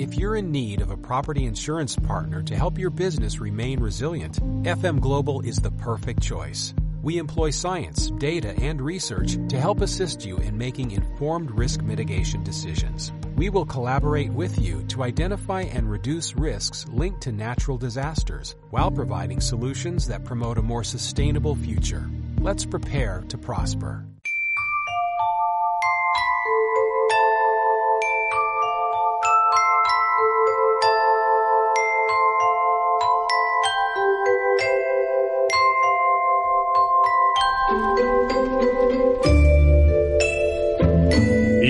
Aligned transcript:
If 0.00 0.14
you're 0.14 0.36
in 0.36 0.50
need 0.50 0.80
of 0.80 0.90
a 0.90 0.96
property 0.96 1.44
insurance 1.44 1.94
partner 1.94 2.42
to 2.44 2.56
help 2.56 2.78
your 2.78 2.88
business 2.88 3.38
remain 3.38 3.80
resilient, 3.80 4.42
FM 4.64 4.98
Global 4.98 5.42
is 5.42 5.58
the 5.58 5.72
perfect 5.72 6.22
choice. 6.22 6.72
We 7.02 7.18
employ 7.18 7.50
science, 7.50 8.10
data, 8.12 8.54
and 8.58 8.80
research 8.80 9.36
to 9.50 9.60
help 9.60 9.82
assist 9.82 10.24
you 10.24 10.38
in 10.38 10.56
making 10.56 10.92
informed 10.92 11.50
risk 11.50 11.82
mitigation 11.82 12.42
decisions. 12.42 13.12
We 13.36 13.50
will 13.50 13.66
collaborate 13.66 14.32
with 14.32 14.58
you 14.58 14.84
to 14.84 15.02
identify 15.02 15.64
and 15.64 15.90
reduce 15.90 16.34
risks 16.34 16.86
linked 16.88 17.20
to 17.24 17.32
natural 17.32 17.76
disasters 17.76 18.56
while 18.70 18.90
providing 18.90 19.42
solutions 19.42 20.06
that 20.06 20.24
promote 20.24 20.56
a 20.56 20.62
more 20.62 20.82
sustainable 20.82 21.54
future. 21.54 22.08
Let's 22.38 22.64
prepare 22.64 23.22
to 23.28 23.36
prosper. 23.36 24.09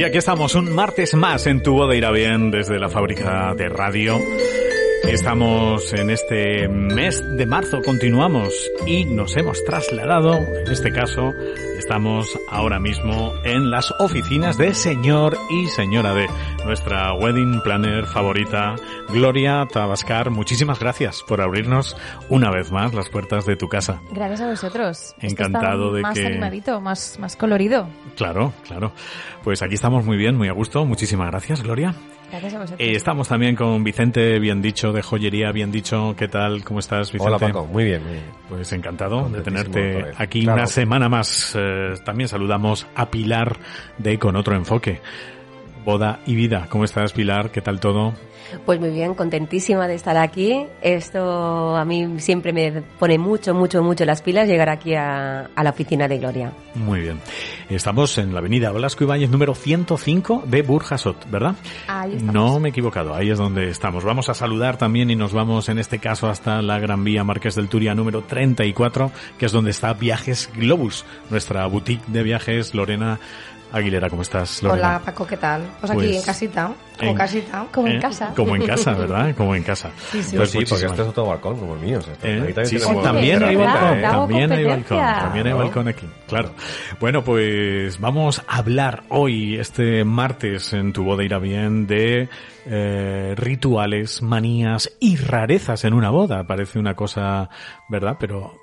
Y 0.01 0.03
aquí 0.03 0.17
estamos, 0.17 0.55
un 0.55 0.75
martes 0.75 1.13
más 1.13 1.47
en 1.47 1.63
Tu 1.63 1.75
Boda 1.75 1.95
Irá 1.95 2.11
Bien 2.11 2.51
desde 2.51 2.79
la 2.79 2.89
fábrica 2.89 3.53
de 3.55 3.69
radio. 3.69 4.19
Estamos 5.07 5.93
en 5.93 6.09
este 6.09 6.69
mes 6.69 7.23
de 7.37 7.45
marzo, 7.45 7.83
continuamos 7.83 8.71
y 8.87 9.05
nos 9.05 9.37
hemos 9.37 9.63
trasladado, 9.63 10.39
en 10.39 10.73
este 10.73 10.91
caso, 10.91 11.35
estamos 11.77 12.39
ahora 12.49 12.81
mismo 12.81 13.35
en 13.45 13.71
las 13.71 13.93
oficinas 13.99 14.57
de 14.57 14.73
señor 14.73 15.37
y 15.51 15.67
señora 15.67 16.15
de 16.15 16.29
nuestra 16.65 17.13
wedding 17.15 17.61
planner 17.63 18.07
favorita, 18.07 18.77
Gloria 19.09 19.67
Tabascar. 19.73 20.31
Muchísimas 20.31 20.79
gracias 20.79 21.23
por 21.27 21.41
abrirnos 21.41 21.97
una 22.29 22.51
vez 22.51 22.71
más 22.71 22.95
las 22.95 23.09
puertas 23.09 23.47
de 23.47 23.57
tu 23.57 23.69
casa. 23.69 24.01
Gracias 24.13 24.41
a 24.41 24.49
vosotros. 24.49 25.15
Encantado 25.21 25.93
de 25.93 26.03
más 26.03 26.15
que... 26.15 26.23
Más 26.23 26.31
animadito, 26.33 26.81
más, 26.81 27.19
más 27.19 27.37
colorido. 27.37 27.89
Claro, 28.17 28.53
claro. 28.67 28.93
Pues 29.43 29.63
aquí 29.63 29.75
estamos 29.75 30.05
muy 30.05 30.17
bien, 30.17 30.37
muy 30.37 30.49
a 30.49 30.53
gusto. 30.53 30.85
Muchísimas 30.85 31.29
gracias, 31.31 31.63
Gloria. 31.63 31.95
Gracias 32.31 32.55
a 32.55 32.59
vosotros. 32.59 32.81
Eh, 32.81 32.93
estamos 32.95 33.27
también 33.27 33.57
con 33.57 33.83
Vicente, 33.83 34.39
bien 34.39 34.63
dicho, 34.63 34.93
de 34.93 35.03
Joyería, 35.03 35.51
bien 35.51 35.73
dicho. 35.73 36.15
¿Qué 36.17 36.29
tal? 36.29 36.63
¿Cómo 36.63 36.79
estás, 36.79 37.11
Vicente? 37.11 37.35
Hola, 37.35 37.39
Paco. 37.45 37.67
Muy 37.67 37.83
bien, 37.85 38.03
muy 38.05 38.13
bien. 38.13 38.25
Pues 38.49 38.73
encantado 38.73 39.29
de 39.29 39.41
tenerte 39.41 40.05
aquí 40.17 40.43
Claro. 40.43 40.59
una 40.59 40.67
semana 40.69 41.09
más. 41.09 41.57
Eh, 41.59 41.95
también 42.05 42.29
saludamos 42.29 42.87
a 42.95 43.11
Pilar 43.11 43.57
de 43.99 44.19
Con 44.21 44.37
Otro 44.37 44.55
Enfoque. 44.55 45.01
Boda 45.85 46.21
y 46.27 46.35
vida. 46.35 46.67
¿Cómo 46.71 46.85
estás, 46.85 47.13
Pilar? 47.13 47.51
¿Qué 47.51 47.61
tal 47.61 47.81
todo? 47.81 48.15
Pues 48.67 48.81
muy 48.81 48.91
bien, 48.91 49.15
contentísima 49.15 49.87
de 49.87 49.95
estar 49.95 50.17
aquí. 50.17 50.67
Esto 50.83 51.77
a 51.77 51.85
mí 51.85 52.19
siempre 52.19 52.53
me 52.53 52.83
pone 52.99 53.19
mucho, 53.19 53.55
mucho, 53.55 53.83
mucho 53.83 54.05
las 54.05 54.23
pilas 54.23 54.49
llegar 54.49 54.69
aquí 54.69 54.95
a, 54.95 55.51
a 55.55 55.65
la 55.65 55.71
oficina 55.71 56.09
de 56.09 56.19
Gloria. 56.19 56.53
Muy 56.75 57.01
bien. 57.01 57.21
Estamos 57.69 58.19
en 58.19 58.33
la 58.33 58.41
avenida 58.41 58.73
Velasco 58.73 59.05
Ibáñez 59.05 59.31
número 59.31 59.55
105 59.55 60.45
de 60.47 60.63
Burjasot, 60.63 61.31
¿verdad? 61.31 61.55
Ahí 61.87 62.15
estamos. 62.17 62.35
No 62.35 62.61
me 62.61 62.69
he 62.69 62.71
equivocado, 62.71 63.15
ahí 63.15 63.31
es 63.31 63.39
donde 63.39 63.69
estamos. 63.69 64.05
Vamos 64.05 64.29
a 64.29 64.35
saludar 64.35 64.77
también 64.77 65.11
y 65.11 65.17
nos 65.17 65.33
vamos 65.33 65.69
en 65.69 65.79
este 65.79 65.99
caso 65.99 66.29
hasta 66.29 66.63
la 66.63 66.79
Gran 66.79 67.05
Vía 67.05 67.25
Marqués 67.25 67.55
del 67.55 67.69
Turia 67.69 67.95
número 67.95 68.23
34, 68.23 69.13
que 69.39 69.47
es 69.47 69.53
donde 69.53 69.71
está 69.71 69.93
Viajes 69.95 70.51
Globus, 70.55 71.05
nuestra 71.31 71.67
boutique 71.67 72.05
de 72.09 72.23
viajes. 72.23 72.75
Lorena 72.75 73.21
Aguilera, 73.73 74.11
¿cómo 74.11 74.23
estás, 74.23 74.63
Lorena? 74.65 74.89
Hola 74.89 75.03
Paco, 75.05 75.27
¿qué 75.27 75.37
tal? 75.37 75.63
Pues, 75.81 75.93
Pues, 75.93 76.07
aquí 76.09 76.17
en 76.17 76.23
casita, 76.23 76.73
como 76.99 77.11
en- 77.13 77.17
casita. 77.17 77.67
Como 77.73 77.87
en 77.87 77.97
¿Eh? 77.97 78.01
casa. 78.01 78.33
Como 78.35 78.57
en 78.57 78.67
casa, 78.67 78.93
¿verdad? 78.95 79.35
Como 79.37 79.55
en 79.55 79.63
casa. 79.63 79.91
Sí, 80.11 80.23
sí. 80.25 80.33
Yo 80.33 80.39
Pues 80.39 80.51
sí, 80.51 80.59
porque 80.69 80.87
este 80.87 81.03
es 81.03 81.09
otro 81.09 81.27
balcón 81.27 81.57
como 81.57 81.75
el 81.75 81.81
mío. 81.81 81.99
o 81.99 82.03
sea, 82.03 82.15
¿Eh? 82.23 82.43
ahí 82.49 82.53
también 82.53 82.67
Sí, 82.67 82.79
también 83.03 83.43
hay 83.45 83.55
balcón, 83.55 84.01
también 84.03 84.53
hay 84.53 84.65
balcón, 84.65 84.99
también 84.99 85.47
hay 85.47 85.53
Claro. 85.53 85.59
balcón 85.59 85.89
aquí, 85.89 86.07
claro. 86.27 86.51
Bueno, 86.99 87.23
pues 87.23 88.01
vamos 88.01 88.43
a 88.49 88.57
hablar 88.57 89.05
hoy, 89.09 89.57
este 89.57 90.03
martes, 90.05 90.73
en 90.73 90.93
Tu 90.93 91.05
Boda 91.05 91.23
Irá 91.23 91.39
Bien, 91.39 91.87
de 91.87 92.29
eh, 92.67 93.35
rituales, 93.37 94.21
manías 94.21 94.91
y 95.01 95.17
rarezas 95.17 95.85
en 95.85 95.95
una 95.95 96.11
boda. 96.11 96.45
Parece 96.45 96.79
una 96.79 96.95
cosa, 96.95 97.49
¿verdad? 97.89 98.17
Pero 98.19 98.55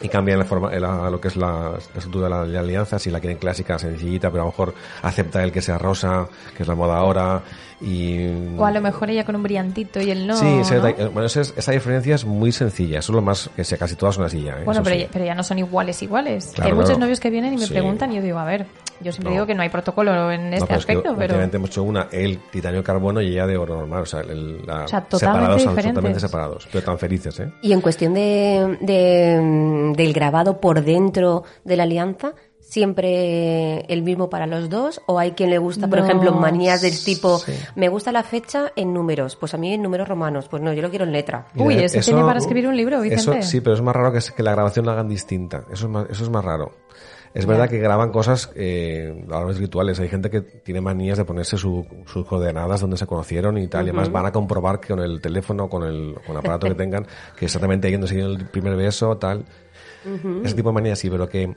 y 0.02 0.10
cambian 0.10 0.40
la 0.40 0.46
forma, 0.46 0.72
la- 0.72 1.10
lo 1.10 1.20
que 1.20 1.28
es 1.28 1.36
la, 1.36 1.72
la 1.72 1.78
estructura 1.78 2.26
de 2.26 2.30
la, 2.30 2.46
la 2.46 2.60
alianza, 2.62 2.98
si 3.00 3.10
la 3.12 3.20
quieren 3.20 3.38
clásica, 3.38 3.78
sencillita, 3.78 4.30
pero 4.32 4.44
a 4.44 4.46
lo 4.46 4.52
mejor 4.52 4.74
acepta 5.02 5.44
el 5.44 5.52
que 5.52 5.62
sea 5.62 5.78
rosa, 5.78 6.28
que 6.56 6.64
es 6.64 6.70
la 6.70 6.76
moda 6.76 6.98
ahora, 6.98 7.42
y... 7.82 8.28
O 8.58 8.66
a 8.66 8.72
lo 8.72 8.82
mejor 8.82 9.10
ella 9.10 9.24
con 9.26 9.36
un 9.36 9.44
brillantito 9.44 10.02
y 10.02 10.12
él 10.12 10.28
no. 10.28 10.36
Sí, 10.36 10.46
ese 10.60 10.76
¿no? 10.76 10.82
bueno, 11.12 11.26
esa, 11.26 11.42
es- 11.42 11.54
esa 11.56 11.72
diferencia 11.72 12.16
es 12.16 12.26
muy 12.26 12.52
sencilla. 12.52 13.00
Eso 13.00 13.14
es 13.14 13.16
lo 13.16 13.22
más 13.22 13.50
que 13.56 13.64
sea, 13.64 13.78
casi 13.78 13.96
todas 13.96 14.16
son 14.16 14.26
así 14.26 14.42
ya. 14.44 14.60
¿eh? 14.60 14.64
Bueno, 14.66 14.82
pero, 14.84 14.96
sí. 14.98 15.02
ya, 15.04 15.08
pero 15.12 15.24
ya 15.26 15.34
no 15.36 15.44
son 15.44 15.60
iguales, 15.60 16.02
iguales. 16.04 16.52
Claro, 16.54 16.68
Hay 16.70 16.74
muchos 16.74 16.90
claro. 16.90 17.00
novios 17.02 17.20
que 17.22 17.30
vienen 17.30 17.54
y 17.54 17.58
me 17.58 17.66
Sí. 17.66 17.72
preguntan 17.74 18.12
y 18.12 18.18
yo 18.18 18.22
digo, 18.22 18.38
a 18.38 18.44
ver, 18.44 18.66
yo 19.00 19.14
siempre 19.14 19.30
No. 19.30 19.36
digo 19.36 19.46
que 19.46 19.56
no 19.56 19.62
hay 19.62 19.70
protocolo 19.70 20.30
en 20.30 20.50
No, 20.50 20.56
este 20.58 20.68
pero 20.68 20.80
es 20.80 20.86
que 20.86 20.92
aspecto, 20.92 21.16
pero... 21.18 21.40
hemos 21.42 21.70
hecho 21.70 21.84
una, 21.84 22.08
el 22.12 22.40
titanio 22.52 22.84
carbono 22.84 23.22
y 23.22 23.28
ella 23.30 23.48
de 23.48 23.56
oro 23.56 23.78
normal. 23.78 24.02
O 24.04 24.06
sea, 24.06 24.20
el- 24.22 24.66
la- 24.66 24.84
O 24.84 24.88
sea, 24.90 25.00
totalmente 25.02 25.18
separados, 25.20 25.58
diferentes. 25.58 25.78
absolutamente 25.86 26.20
separados. 26.20 26.68
Pero 26.70 26.84
tan 26.84 27.00
felices, 27.00 27.40
¿eh? 27.40 27.50
Y 27.62 27.72
en 27.72 27.80
cuestión 27.80 28.14
de, 28.14 28.78
de- 28.82 29.89
del 29.94 30.14
grabado 30.14 30.60
por 30.60 30.84
dentro 30.84 31.44
de 31.64 31.78
la 31.78 31.84
alianza, 31.84 32.34
¿siempre 32.60 33.82
el 33.92 34.02
mismo 34.04 34.30
para 34.30 34.48
los 34.48 34.70
dos? 34.70 35.02
¿O 35.08 35.20
hay 35.20 35.32
quien 35.32 35.50
le 35.50 35.58
gusta, 35.58 35.88
por 35.88 36.00
No, 36.00 36.06
ejemplo, 36.06 36.32
manías 36.34 36.82
del 36.82 36.98
tipo, 37.04 37.38
sí. 37.40 37.54
me 37.76 37.90
gusta 37.90 38.12
la 38.12 38.24
fecha 38.24 38.72
en 38.76 38.94
números? 38.94 39.36
Pues 39.36 39.54
a 39.54 39.58
mí 39.58 39.74
en 39.74 39.82
números 39.82 40.08
romanos. 40.08 40.48
Pues 40.50 40.62
no, 40.62 40.74
yo 40.74 40.82
lo 40.82 40.90
quiero 40.90 41.06
en 41.06 41.12
letra. 41.12 41.48
Uy, 41.56 41.76
ese 41.76 42.02
tiene 42.02 42.22
para 42.24 42.40
escribir 42.40 42.68
un 42.68 42.76
libro, 42.78 42.98
Eso, 43.04 43.32
Vicente. 43.32 43.44
sí, 43.44 43.62
pero 43.62 43.76
es 43.76 43.82
más 43.82 43.96
raro 43.96 44.12
que, 44.14 44.20
que 44.36 44.44
la 44.44 44.52
grabación 44.52 44.86
la 44.86 44.94
hagan 44.94 45.10
distinta. 45.10 45.64
Eso 45.72 45.86
es 45.86 45.92
más, 45.92 46.06
eso 46.10 46.24
es 46.24 46.30
más 46.30 46.44
raro. 46.44 46.72
Es 47.32 47.46
verdad 47.46 47.70
que 47.70 47.78
graban 47.78 48.12
cosas 48.12 48.52
eh, 48.56 49.24
a 49.32 49.44
veces 49.44 49.60
rituales. 49.62 50.00
Hay 50.00 50.10
gente 50.10 50.32
que 50.32 50.42
tiene 50.42 50.82
manías 50.82 51.16
de 51.20 51.26
ponerse 51.26 51.58
su- 51.58 51.86
sus 52.08 52.26
coordenadas 52.26 52.82
donde 52.82 52.98
se 52.98 53.06
conocieron 53.06 53.56
y 53.60 53.68
tal. 53.68 53.86
Y 53.86 53.90
además 53.90 54.12
van 54.12 54.26
a 54.26 54.32
comprobar 54.32 54.80
que 54.80 54.88
con 54.88 55.00
el 55.00 55.22
teléfono, 55.22 55.70
con 55.70 55.84
el, 55.84 56.16
con 56.26 56.32
el 56.32 56.38
aparato 56.38 56.66
que 56.68 56.74
tengan, 56.76 57.06
que 57.38 57.46
exactamente 57.46 57.86
ahí 57.88 57.94
donde 57.94 58.08
se 58.08 58.16
dio 58.16 58.26
el 58.26 58.48
primer 58.48 58.76
beso, 58.76 59.16
tal. 59.18 59.46
Ese 60.44 60.56
tipo 60.56 60.70
de 60.70 60.74
manías 60.74 61.00
sí, 61.00 61.10
pero 61.10 61.28
que 61.28 61.56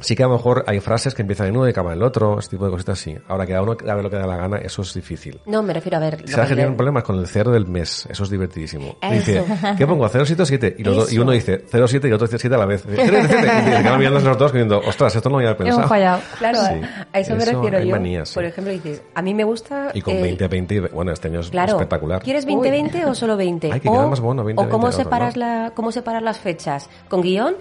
Sí 0.00 0.16
que 0.16 0.22
a 0.22 0.26
lo 0.26 0.32
mejor 0.32 0.64
hay 0.66 0.80
frases 0.80 1.14
que 1.14 1.20
empiezan 1.20 1.48
en 1.48 1.56
uno 1.56 1.66
y 1.66 1.70
acaban 1.70 1.92
en 1.92 1.98
el 1.98 2.02
otro, 2.02 2.38
ese 2.38 2.48
tipo 2.48 2.64
de 2.64 2.70
cositas 2.70 2.98
sí. 2.98 3.14
Ahora 3.28 3.44
que 3.44 3.52
cada 3.52 3.62
uno 3.62 3.72
haga 3.72 4.02
lo 4.02 4.08
que 4.08 4.16
da 4.16 4.26
la 4.26 4.36
gana, 4.38 4.56
eso 4.56 4.80
es 4.82 4.94
difícil. 4.94 5.38
No, 5.44 5.62
me 5.62 5.74
refiero 5.74 5.98
a 5.98 6.00
ver. 6.00 6.22
lo 6.22 6.26
¿Sabes 6.28 6.46
que 6.48 6.54
que- 6.54 6.60
tienen 6.62 6.76
problemas 6.78 7.04
con 7.04 7.18
el 7.18 7.26
cero 7.28 7.52
del 7.52 7.66
mes? 7.66 8.06
Eso 8.10 8.24
es 8.24 8.30
divertidísimo. 8.30 8.96
Eso. 9.02 9.12
Dice, 9.14 9.44
¿qué 9.76 9.86
pongo? 9.86 10.08
077 10.08 10.76
y, 10.78 10.82
los 10.82 10.96
dos- 10.96 11.12
y 11.12 11.16
Eso. 11.16 11.22
uno 11.22 11.32
dice 11.32 11.62
07 11.70 12.06
y 12.06 12.08
el 12.08 12.14
otro 12.14 12.26
dice 12.26 12.38
7 12.38 12.54
a 12.54 12.58
la 12.58 12.64
vez. 12.66 12.86
Dice, 12.86 13.04
077 13.06 13.46
y 13.70 13.76
se 13.76 13.82
quedan 13.82 13.98
mirando 13.98 14.20
los 14.20 14.38
dos 14.38 14.52
diciendo, 14.52 14.80
ostras, 14.84 15.14
esto 15.14 15.28
no 15.28 15.34
lo 15.38 15.40
había 15.46 15.56
pensado. 15.58 15.80
Hemos 15.80 15.88
fallado. 15.90 16.22
Claro, 16.38 16.58
Sí. 16.58 17.04
a 17.12 17.20
eso 17.20 17.36
me 17.36 17.42
Eso, 17.42 17.52
refiero 17.52 17.78
hay 17.78 17.86
yo. 17.88 17.90
manías, 17.94 18.28
sí. 18.30 18.34
Por 18.34 18.44
ejemplo, 18.46 18.72
dices, 18.72 19.02
a 19.14 19.20
mí 19.22 19.34
me 19.34 19.44
gusta. 19.44 19.90
Y 19.92 20.00
con 20.00 20.14
eh, 20.14 20.22
20, 20.22 20.48
20, 20.48 20.74
y 20.74 20.78
ve- 20.80 20.88
bueno, 20.88 21.12
este 21.12 21.28
año 21.28 21.40
es 21.40 21.50
Claro. 21.50 21.72
espectacular. 21.74 22.22
¿Quieres 22.22 22.46
20-20 22.46 23.04
o 23.06 23.14
solo 23.14 23.36
20? 23.36 23.70
Ay, 23.70 23.78
que 23.80 23.90
o, 23.90 24.08
más 24.08 24.20
bueno, 24.20 24.42
20, 24.42 24.62
o 24.64 24.68
cómo 24.70 24.86
20, 24.86 25.04
separas, 25.04 25.36
¿no? 25.36 25.40
la, 25.44 25.72
cómo 25.76 25.92
separas 25.92 26.22
las 26.22 26.38
fechas, 26.38 26.88
¿con 27.10 27.20
guion 27.20 27.54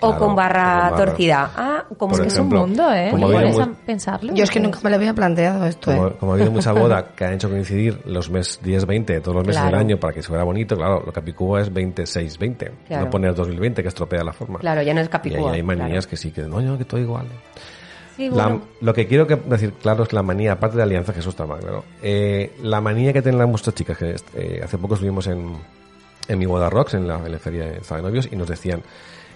o 0.00 0.08
Claro, 0.10 0.18
con 0.24 0.36
barra 0.36 0.62
con 0.62 0.90
barra. 0.92 0.96
torcida? 1.06 1.50
Ah, 1.56 1.84
como 1.96 2.12
Por 2.12 2.22
que 2.22 2.28
Es 2.28 2.38
un 2.38 2.48
mundo, 2.48 2.92
¿eh? 2.92 3.08
como 3.10 3.28
¿Te 3.28 3.36
ha 3.36 3.38
habido 3.40 3.52
pones 3.54 3.66
muy- 3.68 3.76
a 3.82 3.86
pensarlo? 3.86 4.34
Yo 4.34 4.44
es 4.44 4.50
que 4.50 4.60
nunca 4.60 4.78
me 4.82 4.90
lo 4.90 4.96
había 4.96 5.14
planteado 5.14 5.64
esto, 5.66 5.90
Como, 5.92 6.06
¿eh? 6.08 6.12
como 6.20 6.32
ha 6.32 6.34
habido 6.36 6.50
mucha 6.52 6.72
boda 6.72 7.08
que 7.16 7.24
han 7.24 7.32
hecho 7.34 7.48
coincidir 7.48 8.00
los 8.06 8.30
meses 8.30 8.60
10-20, 8.62 9.20
todos 9.20 9.34
los 9.36 9.46
meses 9.46 9.60
Claro. 9.62 9.76
del 9.76 9.86
año 9.86 9.96
para 9.98 10.12
que 10.14 10.22
se 10.22 10.28
fuera 10.28 10.44
bonito, 10.44 10.76
claro, 10.76 11.02
lo 11.04 11.12
capicúa 11.12 11.60
es 11.62 11.72
26-20. 11.72 12.70
Claro. 12.86 13.04
No 13.04 13.10
poner 13.10 13.34
2020 13.34 13.82
que 13.82 13.88
estropea 13.88 14.22
la 14.24 14.32
forma. 14.32 14.58
Claro, 14.58 14.82
ya 14.82 14.94
no 14.94 15.00
es 15.00 15.06
Y 15.06 15.08
ahí 15.08 15.10
capicúa. 15.10 15.52
hay 15.52 15.62
manías 15.62 15.88
claro. 16.06 16.08
que 16.10 16.16
sí, 16.16 16.30
que 16.30 16.42
no, 16.42 16.60
yo 16.60 16.78
que 16.78 16.84
todo 16.84 17.00
igual. 17.00 17.26
Sí, 18.16 18.28
La- 18.30 18.44
bueno, 18.48 18.62
lo 18.80 18.92
que 18.94 19.06
quiero 19.06 19.26
que, 19.26 19.36
decir 19.36 19.72
claro 19.80 20.02
es 20.02 20.12
la 20.12 20.22
manía, 20.22 20.52
aparte 20.52 20.76
de 20.76 20.82
alianza, 20.82 21.12
que 21.12 21.20
eso 21.20 21.30
está 21.30 21.46
mal, 21.46 21.60
claro. 21.60 21.84
Eh, 22.02 22.52
la 22.62 22.80
manía 22.80 23.12
que 23.12 23.22
tienen 23.22 23.48
muchas 23.48 23.74
chicas, 23.74 23.96
que 23.96 24.16
eh, 24.34 24.60
hace 24.62 24.76
poco 24.78 24.94
estuvimos 24.94 25.26
en, 25.28 25.52
en 26.26 26.38
mi 26.38 26.44
boda 26.46 26.68
rocks, 26.68 26.94
en 26.94 27.06
la, 27.06 27.16
en 27.24 27.30
la 27.30 27.38
feria 27.38 27.66
de 27.66 28.02
novios, 28.02 28.28
y 28.30 28.34
nos 28.36 28.48
decían, 28.48 28.82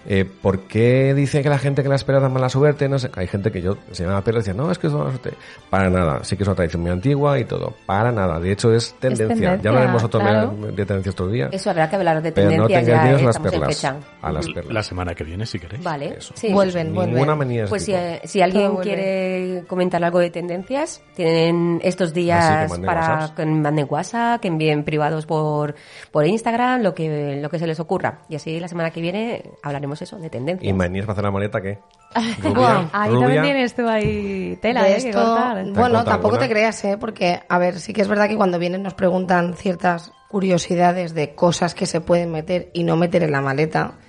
eh, 0.05 0.25
¿por 0.25 0.61
qué 0.61 1.13
dice 1.13 1.41
que 1.41 1.49
la 1.49 1.57
gente 1.57 1.83
que 1.83 1.89
la 1.89 1.95
espera 1.95 2.19
da 2.19 2.29
mala 2.29 2.49
suerte? 2.49 2.89
No 2.89 2.99
sé, 2.99 3.09
hay 3.15 3.27
gente 3.27 3.51
que 3.51 3.61
yo 3.61 3.77
se 3.91 4.03
llama 4.03 4.21
Pedro 4.23 4.39
y 4.39 4.41
decía, 4.41 4.53
no, 4.53 4.71
es 4.71 4.77
que 4.77 4.87
es 4.87 4.93
mala 4.93 5.09
suerte. 5.11 5.33
Para 5.69 5.89
nada, 5.89 6.23
sí 6.23 6.35
que 6.35 6.43
es 6.43 6.47
una 6.47 6.55
tradición 6.55 6.81
muy 6.81 6.91
antigua 6.91 7.39
y 7.39 7.45
todo. 7.45 7.73
Para 7.85 8.11
nada, 8.11 8.39
de 8.39 8.51
hecho 8.51 8.73
es 8.73 8.93
tendencia. 8.99 9.27
tendencia, 9.27 9.61
ya 9.61 9.69
hablaremos 9.69 10.03
otro 10.03 10.19
claro. 10.19 10.51
de 10.51 10.85
tendencia 10.85 11.11
otro 11.11 11.27
día. 11.27 11.49
eso 11.51 11.69
habrá 11.69 11.89
que 11.89 11.95
hablar 11.95 12.21
de 12.21 12.31
pero 12.31 12.51
no 12.51 12.67
tendencias 12.67 12.85
tengáis 12.85 13.03
miedo 13.03 13.17
¿eh? 13.17 13.21
a 13.21 13.25
las 13.25 13.39
perlas. 13.39 13.85
A 14.21 14.31
las 14.31 14.47
perlas. 14.47 14.73
La 14.73 14.83
semana 14.83 15.15
que 15.15 15.23
viene, 15.23 15.45
si 15.45 15.59
queréis. 15.59 15.83
Vale, 15.83 16.15
Eso. 16.17 16.33
sí. 16.35 16.51
Vuelven, 16.51 16.93
Ninguna 16.93 17.35
vuelven. 17.35 17.67
Pues 17.69 17.85
si, 17.85 17.93
eh, 17.93 18.19
alguien 18.43 18.65
Todo 18.65 18.73
vuelve. 18.73 18.93
quiere 18.93 19.63
comentar 19.67 20.03
algo 20.03 20.19
de 20.19 20.29
tendencias, 20.29 21.01
tienen 21.15 21.79
estos 21.83 22.13
días 22.13 22.71
para 22.85 23.01
WhatsApps. 23.01 23.31
que 23.35 23.45
manden 23.45 23.87
WhatsApp, 23.89 24.41
que 24.41 24.47
envíen 24.47 24.83
privados 24.83 25.25
por, 25.25 25.75
por 26.11 26.25
Instagram, 26.25 26.81
lo 26.81 26.93
que, 26.93 27.39
lo 27.41 27.49
que 27.49 27.59
se 27.59 27.67
les 27.67 27.79
ocurra. 27.79 28.19
Y 28.29 28.35
así 28.35 28.59
la 28.59 28.67
semana 28.67 28.91
que 28.91 29.01
viene 29.01 29.43
hablaremos 29.61 29.92
eso, 30.01 30.17
de 30.17 30.29
tendencias. 30.29 30.67
¿Y 30.69 30.73
manías 30.73 31.05
para 31.05 31.13
hacer 31.13 31.23
la 31.25 31.31
maleta 31.31 31.61
qué? 31.61 31.79
Guau. 32.43 32.89
Ahí 32.91 33.09
rubia. 33.11 33.19
también 33.25 33.43
tienes 33.43 33.75
tú 33.75 33.87
ahí 33.87 34.57
tela, 34.61 34.83
De 34.83 34.93
¿eh? 34.97 35.01
Que 35.01 35.09
esto- 35.09 35.23
cortar. 35.23 35.53
¿Te 35.55 35.59
han 35.61 35.73
bueno, 35.73 36.03
tampoco 36.03 36.37
te 36.37 36.49
creas, 36.49 36.83
¿eh? 36.85 36.97
Porque, 36.99 37.39
a 37.47 37.57
ver, 37.57 37.79
sí 37.79 37.93
que 37.93 38.01
es 38.01 38.07
verdad 38.07 38.27
que 38.27 38.35
cuando 38.37 38.59
vienen 38.59 38.83
nos 38.83 38.93
preguntan 38.93 39.55
ciertas 39.55 40.11
curiosidades 40.29 41.13
de 41.13 41.35
cosas 41.35 41.75
que 41.75 41.85
se 41.85 42.01
pueden 42.01 42.31
meter 42.31 42.69
y 42.73 42.83
no 42.83 42.95
meter 42.97 43.23
en 43.23 43.31
la 43.31 43.41
maleta. 43.41 43.99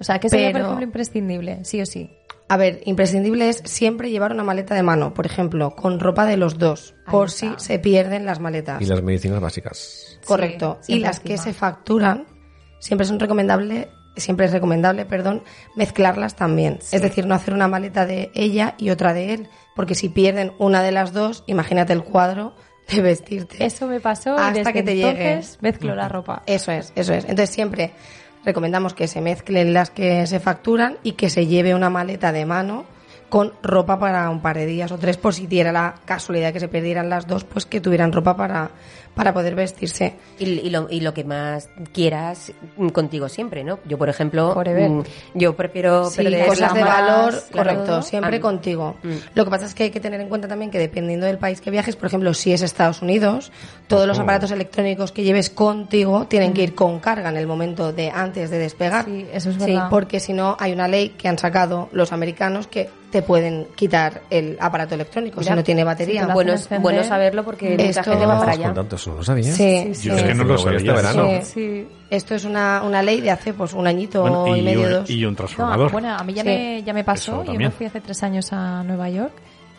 O 0.00 0.04
sea, 0.04 0.18
que 0.18 0.28
sería, 0.28 0.52
por 0.52 0.60
ejemplo, 0.62 0.82
imprescindible, 0.84 1.64
sí 1.64 1.80
o 1.80 1.86
sí. 1.86 2.10
A 2.48 2.56
ver, 2.56 2.80
imprescindible 2.84 3.48
es 3.48 3.62
siempre 3.64 4.10
llevar 4.10 4.32
una 4.32 4.42
maleta 4.42 4.74
de 4.74 4.82
mano, 4.82 5.14
por 5.14 5.24
ejemplo, 5.24 5.76
con 5.76 6.00
ropa 6.00 6.26
de 6.26 6.36
los 6.36 6.58
dos, 6.58 6.94
Ahí 7.06 7.12
por 7.12 7.28
está. 7.28 7.58
si 7.58 7.64
se 7.64 7.78
pierden 7.78 8.26
las 8.26 8.40
maletas. 8.40 8.82
Y 8.82 8.86
las 8.86 9.02
medicinas 9.04 9.38
básicas. 9.40 10.18
Correcto. 10.26 10.78
Sí, 10.80 10.94
y 10.94 10.98
las 10.98 11.20
que 11.20 11.38
se 11.38 11.52
facturan, 11.52 12.26
siempre 12.80 13.06
son 13.06 13.20
recomendable, 13.20 13.88
siempre 14.16 14.46
es 14.46 14.52
recomendable, 14.52 15.04
perdón, 15.04 15.42
mezclarlas 15.76 16.36
también. 16.36 16.78
Es 16.92 17.02
decir, 17.02 17.26
no 17.26 17.34
hacer 17.34 17.54
una 17.54 17.68
maleta 17.68 18.06
de 18.06 18.30
ella 18.34 18.74
y 18.78 18.90
otra 18.90 19.14
de 19.14 19.34
él, 19.34 19.48
porque 19.74 19.94
si 19.94 20.08
pierden 20.08 20.52
una 20.58 20.82
de 20.82 20.92
las 20.92 21.12
dos, 21.12 21.44
imagínate 21.46 21.92
el 21.92 22.02
cuadro 22.02 22.54
de 22.90 23.02
vestirte. 23.02 23.64
Eso 23.64 23.86
me 23.86 24.00
pasó 24.00 24.30
y 24.30 24.38
Hasta 24.38 24.52
desde 24.52 24.72
que 24.72 24.82
te 24.82 24.96
llegue. 24.96 25.32
entonces 25.32 25.58
mezclo 25.62 25.94
la 25.94 26.08
ropa. 26.08 26.42
Eso 26.46 26.72
es, 26.72 26.92
eso 26.96 27.14
es. 27.14 27.24
Entonces 27.24 27.50
siempre 27.50 27.92
recomendamos 28.44 28.94
que 28.94 29.06
se 29.06 29.20
mezclen 29.20 29.72
las 29.72 29.90
que 29.90 30.26
se 30.26 30.40
facturan 30.40 30.98
y 31.02 31.12
que 31.12 31.30
se 31.30 31.46
lleve 31.46 31.74
una 31.74 31.90
maleta 31.90 32.32
de 32.32 32.46
mano 32.46 32.86
con 33.28 33.52
ropa 33.62 33.98
para 33.98 34.28
un 34.28 34.42
par 34.42 34.56
de 34.56 34.66
días 34.66 34.90
o 34.90 34.98
tres 34.98 35.16
por 35.16 35.32
si 35.32 35.46
diera 35.46 35.70
la 35.70 35.94
casualidad 36.04 36.52
que 36.52 36.58
se 36.58 36.68
perdieran 36.68 37.08
las 37.08 37.26
dos, 37.26 37.44
pues 37.44 37.64
que 37.64 37.80
tuvieran 37.80 38.12
ropa 38.12 38.36
para, 38.36 38.70
para 39.14 39.34
poder 39.34 39.54
vestirse. 39.54 40.14
Y, 40.38 40.44
y 40.44 40.70
lo, 40.70 40.86
y 40.90 41.00
lo 41.00 41.12
que 41.12 41.24
más 41.24 41.68
quieras 41.92 42.52
mm, 42.76 42.88
contigo 42.88 43.28
siempre, 43.28 43.64
¿no? 43.64 43.78
Yo, 43.84 43.98
por 43.98 44.08
ejemplo, 44.08 44.54
Forever. 44.54 44.88
mm, 44.88 45.02
yo 45.34 45.54
prefiero 45.56 46.06
Sí, 46.10 46.22
perder 46.22 46.46
cosas 46.46 46.72
de 46.74 46.82
valor, 46.84 47.32
más, 47.32 47.42
claro. 47.50 47.70
correcto, 47.70 48.02
siempre 48.02 48.36
Ah, 48.36 48.40
contigo. 48.40 48.96
Mm. 49.02 49.08
Lo 49.34 49.44
que 49.44 49.50
pasa 49.50 49.66
es 49.66 49.74
que 49.74 49.84
hay 49.84 49.90
que 49.90 50.00
tener 50.00 50.20
en 50.20 50.28
cuenta 50.28 50.48
también 50.48 50.70
que 50.70 50.78
dependiendo 50.78 51.26
del 51.26 51.38
país 51.38 51.60
que 51.60 51.70
viajes, 51.70 51.96
por 51.96 52.06
ejemplo, 52.06 52.32
si 52.34 52.52
es 52.52 52.62
Estados 52.62 53.02
Unidos, 53.02 53.52
todos 53.88 54.06
los 54.06 54.18
aparatos 54.18 54.50
electrónicos 54.52 55.12
que 55.12 55.22
lleves 55.22 55.50
contigo 55.50 56.26
tienen 56.28 56.52
que 56.52 56.62
ir 56.62 56.74
con 56.74 57.00
carga 57.00 57.28
en 57.28 57.36
el 57.36 57.46
momento 57.46 57.92
de 57.92 58.10
antes 58.10 58.50
de 58.50 58.58
despegar. 58.58 59.04
Sí, 59.04 59.26
eso 59.32 59.50
es 59.50 59.56
Sí, 59.56 59.72
verdad. 59.72 59.88
porque 59.90 60.20
si 60.20 60.32
no 60.32 60.56
hay 60.58 60.72
una 60.72 60.88
ley 60.88 61.10
que 61.10 61.28
han 61.28 61.36
sacado 61.38 61.88
los 61.92 62.12
americanos 62.12 62.66
que 62.68 62.88
te 63.10 63.22
pueden 63.22 63.66
quitar 63.74 64.22
el 64.30 64.56
aparato 64.60 64.94
electrónico 64.94 65.40
Mira, 65.40 65.52
si 65.52 65.56
no 65.56 65.64
tiene 65.64 65.82
batería. 65.82 66.28
Bueno, 66.28 66.52
es 66.52 66.68
bueno 66.80 67.02
saberlo 67.02 67.44
porque 67.44 67.70
mucha 67.70 67.82
Esto- 67.82 68.04
gente 68.12 68.24
va 68.24 68.38
para 68.38 68.52
¿Estás 68.52 68.58
allá. 68.66 68.68
No 69.06 69.16
lo 69.16 69.22
sabía. 69.24 69.52
Sí, 69.52 69.82
Sí, 69.88 69.94
sí. 69.94 70.08
Yo 70.08 70.14
es 70.16 70.22
que 70.22 70.34
no 70.34 70.44
lo 70.44 70.54
este 70.56 70.70
sabía. 70.70 70.92
verano. 70.94 71.28
Sí. 71.42 71.52
Sí. 71.54 71.88
Esto 72.10 72.34
es 72.34 72.44
una, 72.44 72.82
una 72.84 73.02
ley 73.02 73.20
de 73.20 73.30
hace 73.30 73.52
pues 73.54 73.72
un 73.72 73.86
añito 73.86 74.22
Bueno, 74.22 74.48
y, 74.48 74.58
y, 74.60 74.62
medio, 74.62 74.86
un, 74.86 74.92
dos. 74.92 75.10
y 75.10 75.24
un 75.24 75.32
No, 75.32 75.36
transformador. 75.36 75.92
bueno, 75.92 76.14
a 76.16 76.24
mí 76.24 76.34
ya, 76.34 76.42
Sí. 76.42 76.48
me, 76.48 76.82
ya 76.82 76.92
me 76.92 77.04
pasó. 77.04 77.44
Yo 77.44 77.54
me 77.54 77.70
fui 77.70 77.86
hace 77.86 78.00
tres 78.00 78.22
años 78.22 78.52
a 78.52 78.82
Nueva 78.82 79.08
York 79.10 79.32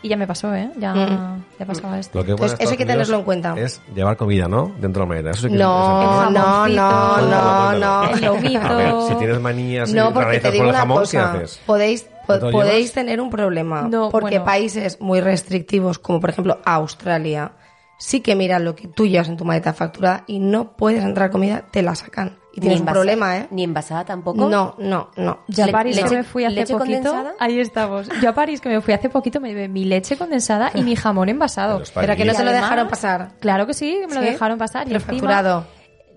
y 0.04 0.08
ya 0.08 0.16
me 0.16 0.26
pasó, 0.26 0.52
¿eh? 0.54 0.70
Ya, 0.78 0.94
Mm. 0.94 1.44
ya 1.60 1.66
pasaba 1.66 1.98
esto. 1.98 2.18
Lo 2.18 2.24
que 2.24 2.30
Entonces, 2.32 2.58
en 2.58 2.64
eso 2.64 2.70
hay 2.72 2.76
que 2.78 2.86
tenerlo 2.86 3.18
en 3.18 3.22
cuenta. 3.24 3.54
Es 3.56 3.80
llevar 3.94 4.16
comida, 4.16 4.48
¿no? 4.48 4.72
Dentro 4.80 5.02
de 5.02 5.06
la 5.06 5.06
maleta. 5.06 5.30
Eso 5.30 5.42
sí 5.42 5.48
que 5.52 5.58
No, 5.58 6.26
El 6.28 6.34
no, 6.34 6.66
no, 6.68 6.68
no, 6.68 7.14
Cuéntalo, 7.14 7.78
no. 7.78 8.10
El 8.16 8.24
lomito. 8.24 8.76
Ver, 8.76 8.94
si 9.08 9.14
tienes 9.16 9.40
manías 9.40 9.92
No, 9.92 10.12
porque 10.12 10.40
te 10.40 10.50
digo 10.50 10.64
por 10.64 10.66
el 10.66 10.70
una 10.70 10.78
jamón, 10.80 10.98
cosa. 11.00 11.32
¿qué 11.32 11.38
haces? 11.38 11.60
Podéis, 11.66 12.06
po- 12.26 12.36
¿No 12.38 12.50
podéis 12.50 12.92
tener 12.92 13.20
un 13.20 13.30
problema. 13.30 13.82
No, 13.82 14.08
porque 14.10 14.38
bueno. 14.38 14.44
países 14.46 15.00
muy 15.00 15.20
restrictivos, 15.20 15.98
como 15.98 16.18
por 16.20 16.30
ejemplo 16.30 16.58
Australia, 16.64 17.52
sí 18.02 18.20
que 18.20 18.34
miran 18.34 18.64
lo 18.64 18.74
que 18.74 18.88
tú 18.88 19.06
llevas 19.06 19.28
en 19.28 19.36
tu 19.36 19.44
maleta 19.44 19.72
facturada 19.72 20.24
y 20.26 20.40
no 20.40 20.72
puedes 20.76 21.04
entrar 21.04 21.30
comida, 21.30 21.62
te 21.70 21.82
la 21.82 21.94
sacan. 21.94 22.36
Y 22.54 22.60
tienes 22.60 22.80
un 22.80 22.86
problema, 22.86 23.38
¿eh? 23.38 23.46
Ni 23.50 23.62
envasada 23.64 24.04
tampoco. 24.04 24.46
No, 24.48 24.74
no, 24.78 25.10
no. 25.16 25.38
Yo 25.48 25.64
a 25.64 25.68
París 25.68 25.96
leche- 25.96 26.08
que 26.10 26.16
me 26.16 26.22
fui 26.24 26.44
hace 26.44 26.54
leche 26.56 26.74
poquito. 26.74 26.96
condensada. 26.98 27.32
Ahí 27.38 27.58
estamos. 27.60 28.08
Yo 28.20 28.28
a 28.28 28.34
París 28.34 28.60
que 28.60 28.68
me 28.68 28.80
fui 28.82 28.92
hace 28.92 29.08
poquito 29.08 29.40
me 29.40 29.48
llevé 29.50 29.68
mi 29.68 29.84
leche 29.86 30.18
condensada 30.18 30.70
y 30.74 30.82
mi 30.82 30.94
jamón 30.96 31.28
envasado. 31.30 31.80
Pero 31.94 32.16
que 32.16 32.24
no 32.26 32.34
te 32.34 32.44
lo 32.44 32.52
dejaron 32.52 32.88
pasar. 32.88 33.30
Claro 33.40 33.66
que 33.66 33.72
sí, 33.72 34.00
me 34.08 34.14
lo 34.16 34.20
¿Sí? 34.20 34.26
dejaron 34.26 34.58
pasar. 34.58 34.86
y 34.86 34.94
encima- 34.94 35.12
facturado. 35.12 35.64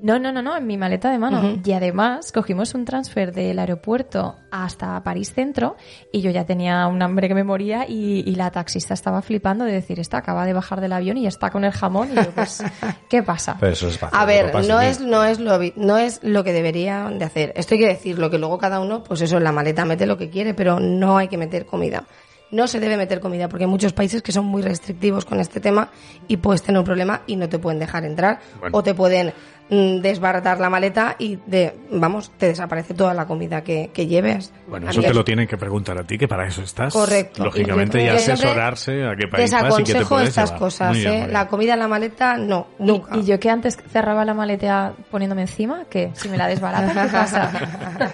No, 0.01 0.19
no, 0.19 0.31
no, 0.31 0.41
no, 0.41 0.57
en 0.57 0.67
mi 0.67 0.77
maleta 0.77 1.11
de 1.11 1.17
mano. 1.17 1.59
Y 1.63 1.71
además 1.71 2.31
cogimos 2.31 2.73
un 2.73 2.85
transfer 2.85 3.33
del 3.33 3.57
aeropuerto 3.59 4.35
hasta 4.51 5.01
París 5.03 5.33
Centro 5.33 5.75
y 6.11 6.21
yo 6.21 6.31
ya 6.31 6.45
tenía 6.45 6.87
un 6.87 7.01
hambre 7.01 7.27
que 7.27 7.35
me 7.35 7.43
moría 7.43 7.85
y, 7.87 8.23
y 8.25 8.35
la 8.35 8.51
taxista 8.51 8.93
estaba 8.93 9.21
flipando 9.21 9.65
de 9.65 9.71
decir, 9.71 9.99
esta 9.99 10.17
acaba 10.17 10.45
de 10.45 10.53
bajar 10.53 10.81
del 10.81 10.93
avión 10.93 11.17
y 11.17 11.27
está 11.27 11.49
con 11.49 11.63
el 11.63 11.71
jamón 11.71 12.11
y 12.11 12.15
yo, 12.15 12.29
pues, 12.31 12.63
¿qué 13.09 13.23
pasa? 13.23 13.57
Pero 13.59 13.73
eso 13.73 13.87
es 13.87 13.97
fácil. 13.97 14.17
A 14.19 14.25
ver, 14.25 14.51
pasa 14.51 14.67
no 14.67 14.81
es, 14.81 14.99
no 14.99 15.23
es 15.23 15.39
lo, 15.39 15.59
no 15.75 15.97
es 15.97 16.19
lo 16.23 16.43
que 16.43 16.53
deberían 16.53 17.17
de 17.17 17.25
hacer. 17.25 17.53
Esto 17.55 17.75
hay 17.75 17.81
que 17.81 17.87
decirlo, 17.87 18.29
que 18.29 18.37
luego 18.37 18.57
cada 18.57 18.79
uno, 18.79 19.03
pues 19.03 19.21
eso, 19.21 19.37
en 19.37 19.43
la 19.43 19.51
maleta 19.51 19.85
mete 19.85 20.05
lo 20.05 20.17
que 20.17 20.29
quiere, 20.29 20.53
pero 20.53 20.79
no 20.79 21.17
hay 21.17 21.27
que 21.27 21.37
meter 21.37 21.65
comida. 21.65 22.05
No 22.51 22.67
se 22.67 22.79
debe 22.79 22.95
meter 22.95 23.19
comida, 23.19 23.49
porque 23.49 23.63
hay 23.63 23.69
muchos 23.69 23.93
países 23.93 24.21
que 24.21 24.31
son 24.31 24.45
muy 24.45 24.61
restrictivos 24.61 25.25
con 25.25 25.39
este 25.39 25.59
tema 25.59 25.89
y 26.27 26.37
puedes 26.37 26.61
tener 26.61 26.79
un 26.79 26.85
problema 26.85 27.21
y 27.25 27.35
no 27.35 27.49
te 27.49 27.59
pueden 27.59 27.79
dejar 27.79 28.05
entrar. 28.05 28.39
Bueno. 28.59 28.77
O 28.77 28.83
te 28.83 28.93
pueden 28.93 29.33
desbaratar 29.69 30.59
la 30.59 30.69
maleta 30.69 31.15
y, 31.17 31.39
de, 31.47 31.75
vamos, 31.91 32.31
te 32.37 32.47
desaparece 32.47 32.93
toda 32.93 33.13
la 33.13 33.25
comida 33.25 33.63
que, 33.63 33.89
que 33.93 34.05
lleves. 34.07 34.53
Bueno, 34.67 34.89
eso 34.89 35.01
te 35.01 35.13
lo 35.13 35.23
tienen 35.23 35.47
que 35.47 35.57
preguntar 35.57 35.97
a 35.97 36.03
ti, 36.03 36.17
que 36.17 36.27
para 36.27 36.47
eso 36.47 36.61
estás. 36.61 36.93
Correcto. 36.93 37.43
Lógicamente, 37.43 37.99
Y 38.01 38.05
y 38.05 38.09
asesorarse 38.09 39.05
a 39.05 39.15
qué 39.15 39.27
país 39.27 39.51
vas 39.51 39.79
y 39.79 39.83
qué 39.83 39.93
te 39.93 39.99
Desaconsejo 39.99 40.09
puedes 40.09 40.29
estas 40.29 40.45
llevar. 40.49 40.59
cosas, 40.59 40.93
bien, 40.95 41.13
¿eh? 41.13 41.27
La 41.31 41.47
comida 41.47 41.73
en 41.73 41.79
la 41.79 41.87
maleta, 41.87 42.37
no, 42.37 42.67
nunca. 42.77 43.15
Y, 43.17 43.21
y 43.21 43.25
yo 43.25 43.39
que 43.39 43.49
antes 43.49 43.77
cerraba 43.91 44.23
la 44.23 44.33
maleta 44.35 44.93
poniéndome 45.09 45.41
encima, 45.41 45.85
que 45.89 46.11
si 46.13 46.29
me 46.29 46.37
la 46.37 46.47
desbaratan, 46.47 46.89
¿qué 47.07 47.11
pasa? 47.11 47.51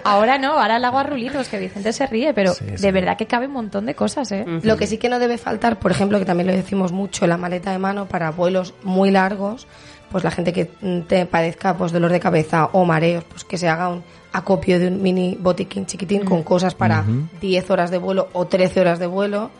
Ahora 0.04 0.38
no, 0.38 0.52
ahora 0.58 0.78
la 0.78 0.88
hago 0.88 0.98
a 1.00 1.02
rulitos, 1.02 1.48
que 1.48 1.58
Vicente 1.58 1.92
se 1.92 2.06
ríe, 2.06 2.32
pero 2.32 2.52
Sí, 2.54 2.64
sí. 2.76 2.82
de 2.82 2.92
verdad 2.92 3.16
que 3.16 3.26
cabe 3.26 3.46
un 3.46 3.52
montón 3.52 3.84
de 3.86 3.94
cosas, 3.94 4.30
¿eh? 4.32 4.44
Lo 4.62 4.76
que 4.76 4.86
sí 4.86 4.96
que 4.98 5.08
no 5.08 5.18
debe 5.18 5.36
faltar, 5.38 5.78
por 5.78 5.90
ejemplo, 5.90 6.18
que 6.18 6.24
también 6.24 6.46
lo 6.46 6.52
decimos 6.54 6.92
mucho, 6.92 7.26
la 7.26 7.36
maleta 7.36 7.72
de 7.72 7.78
mano 7.78 8.06
para 8.06 8.30
vuelos 8.30 8.74
muy 8.82 9.10
largos, 9.10 9.66
pues 10.12 10.22
la 10.22 10.30
gente 10.30 10.52
que 10.52 10.70
mm, 10.80 11.00
te 11.08 11.26
padezca 11.26 11.76
pues 11.76 11.90
dolor 11.90 12.12
de 12.12 12.20
cabeza 12.20 12.66
o 12.72 12.84
mareos, 12.84 13.24
pues 13.24 13.42
que 13.44 13.58
se 13.58 13.68
haga 13.68 13.88
un 13.88 14.04
acopio 14.32 14.78
de 14.78 14.88
un 14.88 15.02
mini 15.02 15.36
botiquín 15.40 15.86
chiquitín 15.86 16.24
con 16.24 16.42
cosas 16.44 16.74
para 16.74 17.04
10 17.40 17.70
horas 17.70 17.90
de 17.90 17.98
vuelo 17.98 18.28
o 18.34 18.46
13 18.46 18.80
horas 18.80 18.98
de 18.98 19.06
vuelo. 19.06 19.50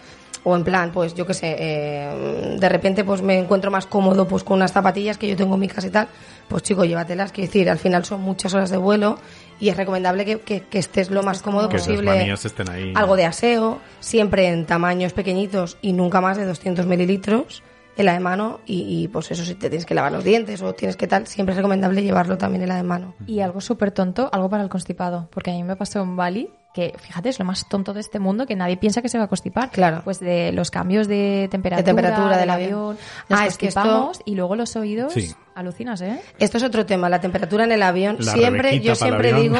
o 0.44 0.56
en 0.56 0.64
plan, 0.64 0.90
pues 0.92 1.14
yo 1.14 1.25
qué 1.25 1.35
sé, 1.35 1.54
eh, 1.56 2.56
de 2.59 2.68
repente 2.68 3.04
pues 3.04 3.23
me 3.23 3.38
encuentro 3.38 3.71
más 3.71 3.87
cómodo 3.87 4.26
pues 4.26 4.42
con 4.42 4.56
unas 4.56 4.73
zapatillas 4.73 5.16
que 5.16 5.28
yo 5.28 5.37
tengo 5.37 5.54
en 5.54 5.61
mi 5.61 5.68
casa 5.68 5.87
y 5.87 5.90
tal, 5.90 6.09
pues 6.49 6.64
chico, 6.64 6.85
llévatelas, 6.85 7.30
quiero 7.30 7.47
decir, 7.47 7.71
al 7.71 7.78
final 7.78 8.04
son 8.04 8.23
muchas 8.23 8.52
horas 8.52 8.68
de 8.71 8.76
vuelo 8.76 9.18
y 9.61 9.68
es 9.68 9.76
recomendable 9.76 10.25
que, 10.25 10.40
que- 10.40 10.62
que 10.62 10.78
estés 10.80 11.11
lo 11.12 11.23
más 11.23 11.42
cómodo 11.42 11.68
Que 11.68 11.76
posible. 11.78 12.11
manías 12.11 12.44
estén 12.44 12.68
ahí. 12.71 12.92
Algo 12.97 13.14
de 13.14 13.25
aseo, 13.25 13.78
siempre 14.00 14.49
en 14.49 14.66
tamaños 14.66 15.12
pequeñitos 15.12 15.76
y 15.80 15.92
nunca 15.92 16.21
más 16.21 16.37
de 16.37 16.44
200 16.44 16.87
mililitros 16.87 17.62
la 17.96 18.14
de 18.14 18.20
mano 18.20 18.61
y, 18.66 19.02
y, 19.02 19.08
pues 19.08 19.30
eso 19.30 19.44
si 19.44 19.54
te 19.54 19.68
tienes 19.68 19.87
que 19.87 19.94
lavar 19.94 20.12
los 20.12 20.25
dientes 20.25 20.62
o 20.62 20.75
tienes 20.75 20.96
que 20.96 21.06
tal, 21.06 21.26
siempre 21.26 21.52
es 21.52 21.56
recomendable 21.56 22.02
llevarlo 22.02 22.38
también 22.38 22.66
la 22.66 22.76
de 22.76 22.82
mano. 22.82 23.14
Y 23.26 23.40
algo 23.40 23.61
súper 23.61 23.90
tonto, 23.90 24.30
algo 24.32 24.49
para 24.49 24.62
el 24.62 24.68
constipado. 24.68 25.28
Porque 25.30 25.50
a 25.50 25.54
mí 25.54 25.62
me 25.62 25.76
pasó 25.76 26.00
en 26.02 26.16
Bali, 26.16 26.50
que 26.75 26.95
fíjate, 26.99 27.29
es 27.29 27.38
lo 27.38 27.45
más 27.45 27.69
tonto 27.69 27.93
de 27.93 28.00
este 28.00 28.19
mundo, 28.19 28.47
que 28.47 28.57
nadie 28.57 28.76
piensa 28.79 29.02
que 29.02 29.09
se 29.09 29.19
va 29.19 29.25
a 29.25 29.29
constipar. 29.29 29.71
Claro. 29.71 30.00
Pues 30.05 30.21
de 30.21 30.52
los 30.52 30.71
cambios 30.71 31.07
de 31.09 31.49
temperatura, 31.50 31.83
De 31.83 31.87
temperatura 31.87 32.37
del 32.38 32.50
avión. 32.50 32.97
Nos 33.29 33.41
Ah, 33.41 33.47
es 33.47 33.59
que 33.59 33.69
esto- 33.69 34.12
y 34.25 34.35
luego 34.35 34.57
los 34.57 34.75
oídos, 34.76 35.12
Sí. 35.12 35.35
alucinas, 35.55 36.00
¿eh? 36.00 36.19
Esto 36.38 36.57
es 36.57 36.62
otro 36.62 36.87
tema, 36.87 37.11
la 37.11 37.21
temperatura 37.21 37.64
en 37.64 37.73
el 37.73 37.83
avión. 37.83 38.17
La 38.21 38.33
siempre, 38.33 38.81
yo 38.81 38.95
siempre 38.95 39.35
digo 39.35 39.59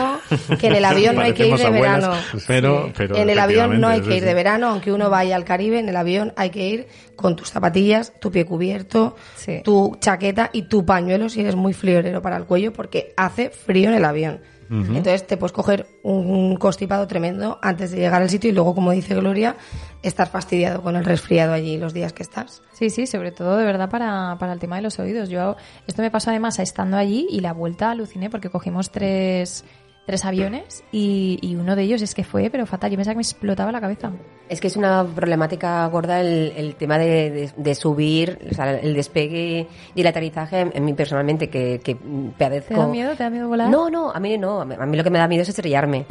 que 0.59 0.69
en 0.69 0.75
el 0.76 0.85
avión 0.87 1.16
no 1.16 1.21
hay 1.23 1.35
que 1.35 1.47
ir 1.49 1.57
de 1.57 1.71
verano. 1.71 2.07
abuelas, 2.07 2.25
pero- 2.47 2.87
Sí. 2.87 2.92
pero 2.97 3.16
en 3.16 3.28
el 3.28 3.38
avión 3.38 3.78
no 3.81 3.88
hay 3.88 4.00
que 4.00 4.16
ir 4.16 4.25
de 4.25 4.33
verano, 4.35 4.69
aunque 4.69 4.90
uno 4.90 5.11
vaya 5.11 5.37
al 5.37 5.45
Caribe, 5.45 5.78
en 5.78 5.88
el 5.90 5.97
avión 5.97 6.33
hay 6.37 6.49
que 6.49 6.66
ir 6.66 6.87
con 7.16 7.37
tus 7.37 7.50
zapatillas, 7.50 8.12
tu 8.21 8.31
pie 8.33 8.47
cubierto, 8.47 9.16
Sí. 9.37 9.61
tu 9.62 9.97
chaqueta 10.00 10.49
y 10.52 10.62
tu 10.62 10.87
pañuelo 10.87 11.28
si 11.28 11.40
eres 11.42 11.57
muy 11.57 11.75
friolero 11.75 12.23
para 12.23 12.38
el 12.38 12.45
cuello, 12.47 12.73
porque 12.73 13.12
hace 13.19 13.50
frío 13.50 13.90
en 13.90 13.97
el 13.97 14.04
avión. 14.07 14.40
Entonces 14.73 15.26
te 15.26 15.37
puedes 15.37 15.52
coger 15.52 15.87
un 16.02 16.57
constipado 16.57 17.07
tremendo 17.07 17.59
antes 17.61 17.91
de 17.91 17.99
llegar 17.99 18.23
al 18.23 18.31
sitio 18.31 18.49
y 18.49 18.55
luego, 18.55 18.75
como 18.75 18.91
dice 18.93 19.14
Gloria, 19.14 19.57
estar 20.02 20.29
fastidiado 20.29 20.83
con 20.83 20.97
el 20.97 21.05
resfriado 21.05 21.52
allí 21.52 21.76
los 21.76 21.93
días 21.93 22.14
que 22.14 22.23
estás. 22.23 22.62
Sí, 22.73 22.88
sí, 22.88 23.07
sobre 23.07 23.33
todo 23.33 23.59
de 23.59 23.64
verdad 23.64 23.91
para, 23.91 24.37
para 24.38 24.55
el 24.55 24.59
tema 24.59 24.76
de 24.76 24.83
los 24.83 24.99
oídos. 24.99 25.29
Yo 25.29 25.57
Esto 25.87 26.00
me 26.00 26.11
pasó 26.11 26.31
además 26.31 26.59
estando 26.59 26.97
allí 26.97 27.26
y 27.31 27.41
la 27.41 27.52
vuelta 27.52 27.91
aluciné 27.91 28.31
porque 28.31 28.49
cogimos 28.49 28.91
tres, 28.91 29.64
tres 30.06 30.25
aviones 30.25 30.82
y, 30.90 31.38
y 31.42 31.54
uno 31.56 31.76
de 31.76 31.82
ellos 31.85 32.02
es 32.02 32.14
que 32.14 32.25
fue, 32.25 32.50
pero 32.50 32.66
fatal. 32.66 32.90
Yo 32.90 32.97
pensaba 32.97 33.12
que 33.14 33.18
me 33.18 33.23
explotaba 33.23 33.71
la 33.73 33.80
cabeza. 33.80 34.11
Es 34.49 34.61
que 34.61 34.66
es 34.66 34.76
una 34.76 35.04
problemática 35.06 35.87
gorda 35.87 36.21
el, 36.21 36.52
el 36.56 36.75
tema 36.75 36.99
de, 36.99 37.30
de- 37.30 37.50
de 37.56 37.75
subir, 37.75 38.38
o 38.50 38.54
sea, 38.54 38.73
el 38.78 38.94
despegue 38.94 39.66
y 39.94 40.00
el 40.00 40.06
aterrizaje. 40.06 40.66
En 40.75 40.85
mí 40.85 40.92
personalmente, 40.92 41.49
que, 41.49 41.80
que 41.82 41.97
padezco. 42.37 42.75
¿Te 42.75 42.80
da 42.80 42.87
miedo? 42.88 43.16
¿Te 43.16 43.23
da 43.23 43.30
miedo 43.30 43.49
volar? 43.49 43.71
No, 43.71 43.88
no, 43.88 44.11
a 44.11 44.18
mí 44.21 44.37
no. 44.37 44.61
A 44.61 44.64
mí, 44.64 44.75
a 44.78 44.85
mí 44.87 44.97
lo 44.97 45.04
que 45.04 45.11
me 45.11 45.18
da 45.18 45.28
miedo 45.28 45.42
es 45.42 45.49
estrellarme. 45.49 46.04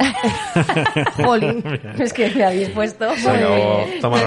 Jolín. 1.24 1.62
es 2.00 2.12
que 2.12 2.30
me 2.30 2.44
habéis 2.44 2.70
puesto. 2.70 3.06
Toma. 4.00 4.18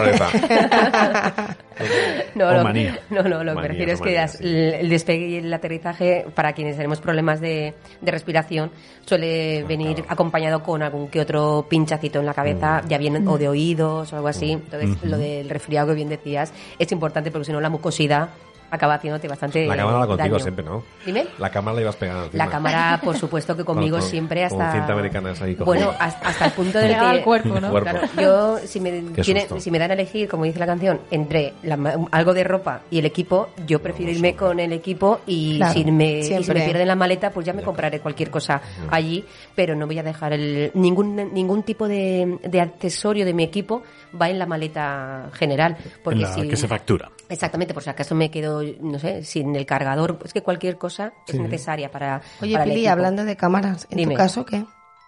No, 2.36 2.48
O 2.48 2.54
no, 2.54 2.64
manía. 2.64 3.00
no, 3.10 3.24
no, 3.24 3.44
lo 3.44 3.54
que 3.56 3.62
me 3.62 3.68
refiero 3.68 3.92
es 3.92 4.00
que 4.00 4.06
manías, 4.06 4.34
las- 4.34 4.40
sí. 4.40 4.46
el, 4.48 4.74
el 4.76 4.90
despegue 4.90 5.28
y 5.28 5.36
el 5.38 5.54
aterrizaje, 5.54 6.26
para 6.34 6.54
quienes 6.54 6.76
tenemos 6.78 7.02
problemas 7.02 7.42
de, 7.42 7.74
de 8.02 8.12
respiración, 8.12 8.72
suele 9.06 9.55
venir 9.64 10.04
acompañado 10.08 10.62
con 10.64 10.82
algún 10.84 11.08
que 11.08 11.22
otro 11.22 11.66
pinchacito 11.70 12.20
en 12.20 12.26
la 12.26 12.34
cabeza, 12.34 12.82
Mm. 12.84 12.88
ya 12.90 12.98
bien 12.98 13.28
o 13.28 13.38
de 13.38 13.48
oídos 13.48 14.12
o 14.12 14.16
algo 14.16 14.28
así. 14.28 14.52
Entonces, 14.52 14.98
lo 15.04 15.18
del 15.18 15.50
resfriado 15.50 15.88
que 15.90 15.94
bien 15.96 16.10
decías 16.10 16.54
es 16.80 16.92
importante 16.92 17.32
porque 17.32 17.46
si 17.46 17.52
no 17.52 17.62
la 17.62 17.70
mucosidad 17.70 18.30
acaba 18.76 18.96
haciéndote 18.96 19.28
bastante 19.28 19.66
La 19.66 19.76
cámara 19.76 19.98
va 20.00 20.08
contigo 20.08 20.30
daño. 20.36 20.40
siempre, 20.40 20.64
¿no? 20.66 20.84
Dime. 21.06 21.28
La 21.40 21.50
cámara 21.50 21.76
la 21.76 21.82
ibas 21.82 21.96
pegando 21.96 22.26
encima. 22.26 22.46
La 22.46 22.52
cámara, 22.52 23.00
por 23.04 23.18
supuesto 23.18 23.56
que 23.56 23.64
conmigo 23.64 23.96
Con- 23.98 24.02
con- 24.02 24.10
siempre 24.10 24.48
con 24.50 24.62
hasta... 24.62 24.72
cinta 24.78 24.94
americana 24.94 25.32
es 25.32 25.42
ahí, 25.42 25.56
como- 25.56 25.66
bueno, 25.66 25.92
hasta, 26.00 26.28
hasta 26.30 26.46
el 26.46 26.52
punto 26.52 26.78
del 26.80 26.90
Pegada 26.90 27.12
que... 27.12 27.18
al 27.18 27.24
cuerpo, 27.24 27.60
¿no? 27.60 27.72
Cuerpo. 27.72 27.90
Claro, 27.92 28.08
yo, 28.22 28.58
si 28.68 28.80
me, 28.80 28.92
tiene- 29.22 29.48
si 29.60 29.72
me 29.72 29.80
dan 29.80 29.92
a 29.92 29.94
elegir, 29.96 30.28
como 30.30 30.44
dice 30.44 30.60
la 30.60 30.66
canción, 30.66 31.00
entre 31.12 31.54
la 31.64 31.76
algo 32.12 32.34
de 32.34 32.44
ropa 32.44 32.82
y 32.92 33.00
el 33.00 33.06
equipo, 33.06 33.50
yo 33.66 33.82
prefiero 33.82 34.12
irme 34.12 34.36
con 34.36 34.60
el 34.60 34.74
equipo 34.74 35.22
y 35.26 35.58
Claro, 35.58 35.74
si 35.74 35.86
me, 35.92 36.24
si 36.24 36.34
me 36.34 36.42
pierden 36.66 36.88
la 36.88 36.96
maleta, 36.96 37.30
pues 37.32 37.46
ya 37.46 37.54
me 37.54 37.64
compraré 37.64 38.00
cualquier 38.00 38.30
cosa 38.30 38.62
allí, 38.90 39.24
pero 39.56 39.76
no 39.76 39.88
voy 39.88 40.00
a 40.00 40.04
dejar 40.04 40.34
el, 40.34 40.72
ningún, 40.74 41.16
ningún 41.34 41.64
tipo 41.64 41.88
de, 41.88 42.38
de 42.44 42.62
accesorio 42.62 43.26
de 43.26 43.34
mi 43.34 43.44
equipo 43.44 43.84
va 44.20 44.30
en 44.30 44.40
la 44.40 44.46
maleta 44.46 45.30
general. 45.34 45.78
Porque 46.04 46.18
en 46.20 46.24
la 46.24 46.34
si, 46.34 46.48
que 46.48 46.56
se 46.56 46.68
factura. 46.68 47.10
Exactamente, 47.30 47.74
por 47.74 47.84
si 47.84 47.90
acaso 47.90 48.14
me 48.16 48.30
quedo, 48.30 48.62
no 48.82 49.00
sé, 49.00 49.24
sin 49.24 49.56
el 49.56 49.66
cargador, 49.66 50.20
es 50.26 50.34
que 50.34 50.42
cualquier 50.44 50.78
cosa 50.78 51.14
es 51.28 51.40
necesaria 51.40 51.92
para. 51.92 52.22
Oye, 52.42 52.54
para 52.54 52.66
Pili, 52.66 52.88
hablando 52.88 53.24
de 53.26 53.36
cámaras, 53.36 53.88
¿en 53.90 53.98
Dime. 53.98 54.14
tu 54.14 54.18
caso 54.18 54.46
qué? 54.46 54.66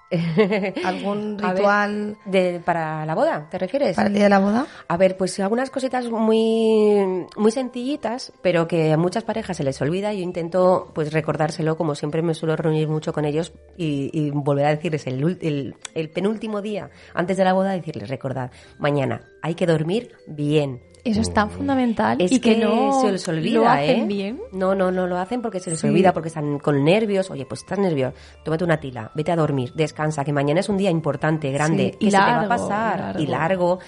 ¿Algún 0.86 1.36
ver, 1.36 1.56
ritual 1.56 2.18
de, 2.26 2.62
para 2.64 3.06
la 3.06 3.14
boda, 3.14 3.48
¿te 3.50 3.58
refieres? 3.58 3.96
para 3.98 4.08
el 4.08 4.14
día 4.14 4.24
de 4.24 4.30
la 4.30 4.40
boda? 4.40 4.66
A 4.88 4.96
ver, 4.96 5.18
pues 5.18 5.38
algunas 5.42 5.70
cositas 5.70 6.10
muy, 6.10 7.26
muy 7.36 7.52
sencillitas, 7.52 8.32
pero 8.42 8.70
que 8.70 8.94
a 8.94 8.98
muchas 8.98 9.26
parejas 9.26 9.58
se 9.58 9.66
les 9.66 9.82
olvida. 9.82 10.14
Yo 10.14 10.22
intento 10.22 10.92
pues 10.96 11.12
recordárselo, 11.12 11.76
como 11.76 11.94
siempre 11.94 12.22
me 12.22 12.34
suelo 12.36 12.56
reunir 12.56 12.88
mucho 12.88 13.12
con 13.12 13.26
ellos 13.26 13.52
y, 13.76 14.10
y 14.14 14.30
volver 14.32 14.68
a 14.68 14.70
decirles 14.70 15.06
el, 15.08 15.22
ul- 15.24 15.40
el, 15.42 15.76
el 15.94 16.10
penúltimo 16.10 16.62
día 16.62 16.90
antes 17.14 17.36
de 17.36 17.44
la 17.44 17.52
boda, 17.52 17.72
decirles, 17.74 18.10
recordad, 18.10 18.50
mañana 18.80 19.24
hay 19.42 19.56
que 19.56 19.66
dormir 19.66 20.14
bien. 20.26 20.82
Eso 21.12 21.22
es 21.22 21.34
tan 21.34 21.50
fundamental 21.50 22.22
Es 22.22 22.32
y 22.32 22.40
que, 22.40 22.56
que, 22.56 22.64
no 22.66 23.02
se 23.02 23.12
les 23.12 23.28
olvida, 23.28 23.60
lo 23.60 23.68
hacen 23.70 24.02
¿eh? 24.02 24.06
bien. 24.08 24.40
No, 24.52 24.76
no, 24.76 24.92
no 24.92 25.08
lo 25.08 25.18
hacen 25.18 25.42
porque 25.42 25.60
se 25.60 25.70
les 25.72 25.80
Sí. 25.80 25.88
olvida, 25.88 26.14
porque 26.14 26.28
están 26.30 26.60
con 26.60 26.84
nervios. 26.84 27.30
Oye, 27.32 27.46
pues 27.46 27.62
estás 27.62 27.80
nervioso, 27.80 28.16
tómate 28.44 28.64
una 28.64 28.80
tila, 28.80 29.12
vete 29.16 29.32
a 29.32 29.36
dormir, 29.36 29.72
descansa, 29.74 30.24
que 30.26 30.34
mañana 30.34 30.60
es 30.60 30.70
un 30.70 30.78
día 30.78 30.90
importante, 30.90 31.52
grande, 31.52 31.92
Sí, 31.94 31.98
que 32.00 32.06
y 32.08 32.12
se 32.12 32.18
te 32.18 32.24
va 32.24 32.42
a 32.42 32.48
pasar 32.48 33.00
largo. 33.00 33.20
y 33.22 33.28
largo. 33.28 33.80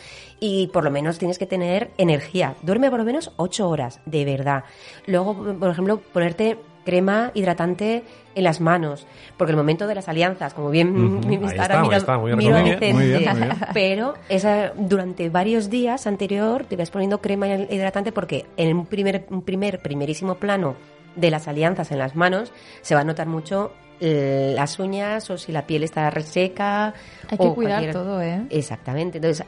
Y 0.42 0.68
por 0.68 0.84
lo 0.86 0.92
menos 0.92 1.18
tienes 1.18 1.38
que 1.38 1.46
tener 1.46 1.92
energía. 1.98 2.56
Duerme 2.62 2.90
por 2.90 3.00
lo 3.00 3.06
menos 3.06 3.32
ocho 3.36 3.68
horas, 3.70 4.00
de 4.06 4.24
verdad. 4.24 4.64
Luego, 5.06 5.36
por 5.60 5.70
ejemplo, 5.70 6.00
ponerte 6.14 6.58
crema 6.86 7.32
hidratante 7.34 8.04
en 8.36 8.44
las 8.44 8.62
manos, 8.62 9.06
porque 9.38 9.52
el 9.52 9.58
momento 9.58 9.88
de 9.88 9.96
las 9.96 10.08
alianzas, 10.08 10.54
como 10.54 10.70
bien. 10.70 10.94
Pero 13.74 14.14
esa, 14.30 14.72
durante 14.76 15.30
varios 15.30 15.70
días 15.70 16.08
anterior 16.08 16.66
te 16.66 16.76
vas 16.76 16.90
poniendo 16.92 17.22
crema 17.22 17.48
hidratante 17.48 18.12
porque 18.12 18.46
en 18.58 18.76
un 18.78 18.86
primer, 18.86 19.26
un 19.30 19.42
primer, 19.42 19.80
primerísimo 19.80 20.36
plano 20.36 20.76
de 21.16 21.32
las 21.32 21.48
alianzas 21.48 21.92
en 21.92 22.00
las 22.00 22.16
manos 22.16 22.54
se 22.82 22.96
va 22.96 23.02
a 23.02 23.04
notar 23.04 23.28
mucho 23.28 23.72
las 24.02 24.80
uñas 24.80 25.30
o 25.30 25.38
si 25.38 25.52
la 25.52 25.68
piel 25.68 25.84
está 25.84 26.10
reseca. 26.10 26.94
Hay 27.30 27.38
que 27.38 27.48
o 27.48 27.54
cuidar 27.54 27.82
cualquier- 27.82 27.94
todo, 27.94 28.22
¿eh? 28.22 28.44
Exactamente. 28.50 29.18
Entonces, 29.18 29.46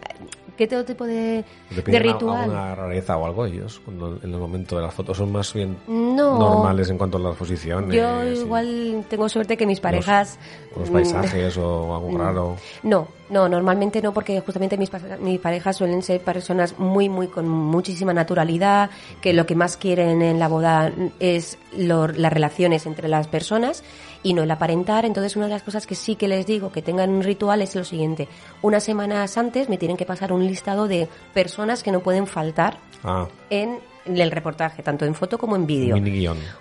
¿qué 0.58 0.67
todo 0.67 0.84
tipo 0.86 1.05
de, 1.05 1.43
¿Te 1.74 1.81
de 1.81 2.00
ritual? 2.00 2.41
alguna 2.43 2.75
rareza 2.75 3.17
o 3.17 3.25
algo 3.25 3.46
ellos 3.46 3.81
cuando, 3.84 4.17
en 4.24 4.34
el 4.34 4.39
momento 4.39 4.75
de 4.77 4.84
las 4.84 4.93
fotos? 4.93 5.17
¿Son 5.17 5.31
más 5.31 5.53
bien 5.53 5.77
No. 5.88 6.38
normales 6.39 6.89
en 6.89 6.98
cuanto 6.98 7.17
a 7.17 7.22
las 7.22 7.36
posiciones? 7.36 7.96
Yo 7.96 8.24
y 8.25 8.39
igual 8.39 9.05
tengo 9.10 9.27
suerte 9.29 9.58
que 9.58 9.65
mis 9.65 9.79
parejas... 9.79 10.38
Los 10.77 10.89
mm, 10.89 10.93
paisajes 10.93 11.58
o 11.58 11.96
algo 11.96 12.17
raro. 12.17 12.55
No, 12.84 13.08
no, 13.32 13.50
normalmente 13.50 14.02
no, 14.02 14.14
porque 14.14 14.40
justamente 14.42 14.78
mis, 14.78 14.92
mis 15.22 15.40
parejas 15.40 15.78
suelen 15.78 16.04
ser 16.04 16.22
personas 16.22 16.78
muy, 16.78 17.10
muy 17.10 17.28
con 17.28 17.48
muchísima 17.48 18.14
naturalidad, 18.14 18.90
que 19.22 19.34
lo 19.34 19.46
que 19.46 19.56
más 19.56 19.78
quieren 19.78 20.22
en 20.22 20.38
la 20.38 20.48
boda 20.48 20.92
es 21.20 21.58
lo- 21.76 22.08
las 22.08 22.32
relaciones 22.32 22.86
entre 22.86 23.08
las 23.08 23.28
personas 23.28 23.84
y 24.22 24.34
no 24.34 24.44
el 24.44 24.52
aparentar. 24.52 25.06
Entonces, 25.06 25.36
una 25.36 25.46
de 25.48 25.54
las 25.54 25.64
cosas 25.64 25.88
que 25.88 25.96
sí 25.96 26.16
que 26.16 26.28
les 26.28 26.46
digo 26.46 26.72
que 26.72 26.82
tengan 26.82 27.10
un 27.10 27.24
ritual 27.24 27.62
es 27.62 27.74
lo 27.76 27.84
siguiente: 27.84 28.28
unas 28.62 28.84
semanas 28.84 29.38
antes 29.38 29.70
me 29.70 29.78
tienen 29.78 29.98
que 29.98 30.06
pasar 30.06 30.32
un 30.34 30.46
listado 30.46 30.88
de 30.88 31.08
personas 31.34 31.82
que 31.84 31.92
no 31.92 32.02
pueden 32.02 32.28
faltar 32.28 32.78
Ah, 33.04 33.28
en 33.50 33.80
el 34.06 34.32
reportaje, 34.32 34.84
tanto 34.84 35.06
en 35.06 35.14
foto 35.16 35.38
como 35.38 35.56
en 35.56 35.66
vídeo. 35.66 35.96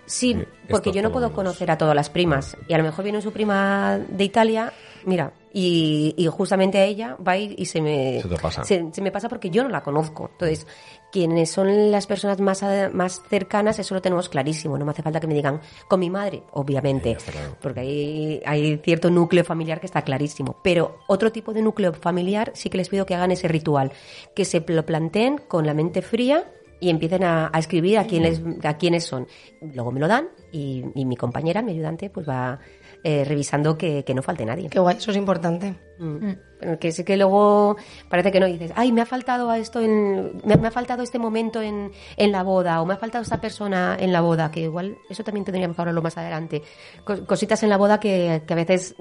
Sí, 0.07 0.33
Eh, 0.33 0.47
porque 0.69 0.93
yo 0.93 1.03
no 1.03 1.11
puedo 1.11 1.27
menos. 1.29 1.37
conocer 1.37 1.71
a 1.71 1.79
todas 1.79 1.95
las 1.95 2.11
primas. 2.11 2.57
Y 2.69 2.75
a 2.75 2.79
lo 2.79 2.85
mejor 2.85 3.03
viene 3.05 3.21
su 3.23 3.33
prima 3.33 3.99
de 4.09 4.25
Italia, 4.25 4.73
mira, 5.07 5.33
y, 5.52 6.14
y 6.16 6.26
justamente 6.26 6.78
a 6.78 6.85
ella 6.85 7.16
va 7.26 7.33
a 7.33 7.38
ir 7.38 7.54
y 7.59 7.64
se 7.66 7.80
me, 7.80 8.21
Se 8.23 8.28
te 8.28 8.37
pasa. 8.37 8.64
Se, 8.64 8.88
se 8.92 9.02
me 9.02 9.11
pasa 9.11 9.28
porque 9.28 9.50
yo 9.50 9.62
no 9.62 9.69
la 9.69 9.83
conozco. 9.83 10.28
Entonces, 10.33 10.66
quienes 11.11 11.50
son 11.50 11.90
las 11.90 12.07
personas 12.07 12.40
más, 12.40 12.62
a- 12.62 12.88
más 12.92 13.23
cercanas, 13.28 13.78
eso 13.78 13.95
lo 13.95 14.00
tenemos 14.02 14.28
clarísimo. 14.28 14.78
No 14.78 14.85
me 14.85 14.92
hace 14.92 15.02
falta 15.02 15.19
que 15.21 15.26
me 15.26 15.35
digan 15.35 15.61
con 15.88 15.99
mi 16.00 16.09
madre, 16.11 16.42
obviamente. 16.52 17.16
Claro. 17.16 17.57
Porque 17.61 17.80
hay, 17.80 18.42
hay 18.47 18.76
cierto 18.78 19.11
núcleo 19.11 19.45
familiar 19.45 19.80
que 19.80 19.87
está 19.87 20.02
clarísimo. 20.02 20.57
Pero 20.62 20.99
otro 21.09 21.33
tipo 21.33 21.52
de 21.52 21.62
núcleo 21.62 21.92
familiar 21.95 22.52
sí 22.54 22.71
que 22.71 22.78
les 22.78 22.88
pido 22.88 23.04
que 23.07 23.14
hagan 23.14 23.33
ese 23.33 23.49
ritual. 23.49 23.92
Que 24.35 24.45
se 24.45 24.64
lo 24.66 24.87
planteen 24.87 25.38
con 25.49 25.66
la 25.66 25.75
mente 25.75 26.00
fría 26.02 26.45
y 26.83 26.88
empiecen 26.88 27.25
a, 27.25 27.50
a 27.52 27.59
escribir 27.59 27.99
a 27.99 28.07
quiénes, 28.07 28.40
a 28.62 28.78
quiénes 28.78 29.04
son. 29.04 29.26
Luego 29.61 29.92
me 29.92 30.00
lo 30.00 30.09
dan 30.09 30.28
y, 30.50 30.83
y 30.95 31.04
mi 31.04 31.14
compañera, 31.16 31.61
mi 31.61 31.73
ayudante, 31.73 32.09
pues 32.09 32.26
va 32.26 32.59
eh, 33.04 33.25
revisando 33.25 33.76
que, 33.78 34.04
que 34.04 34.14
no 34.14 34.23
falte 34.23 34.45
nadie. 34.45 34.69
Qué 34.69 34.78
guay, 34.78 34.97
eso 34.97 35.11
es 35.11 35.16
importante. 35.16 35.75
Mm. 35.99 36.33
Pero 36.59 36.78
que 36.78 36.92
sí 36.92 37.04
que 37.04 37.16
luego 37.16 37.76
parece 38.09 38.30
que 38.33 38.40
no 38.40 38.47
dices, 38.47 38.73
ay, 38.76 38.92
me 38.92 39.00
ha 39.02 39.07
faltado 39.07 39.49
a 39.50 39.59
esto 39.59 39.80
en, 39.80 40.40
me, 40.45 40.57
me 40.57 40.69
ha 40.69 40.71
faltado 40.71 41.02
este 41.02 41.19
momento 41.19 41.61
en, 41.62 41.90
en 42.16 42.33
la 42.33 42.42
boda 42.42 42.80
o 42.83 42.87
me 42.87 42.95
ha 42.95 42.97
faltado 42.99 43.23
esta 43.23 43.40
persona 43.40 43.97
en 43.99 44.12
la 44.12 44.21
boda, 44.21 44.50
que 44.50 44.61
igual 44.61 44.97
eso 45.09 45.25
también 45.25 45.45
tendríamos 45.45 45.75
que 45.76 45.83
hablarlo 45.83 46.02
más 46.02 46.16
adelante. 46.19 46.62
Co- 47.04 47.25
Cositas 47.26 47.62
en 47.62 47.71
la 47.71 47.76
boda 47.78 47.99
que, 48.00 48.42
que 48.47 48.52
a 48.52 48.57
veces 48.57 48.95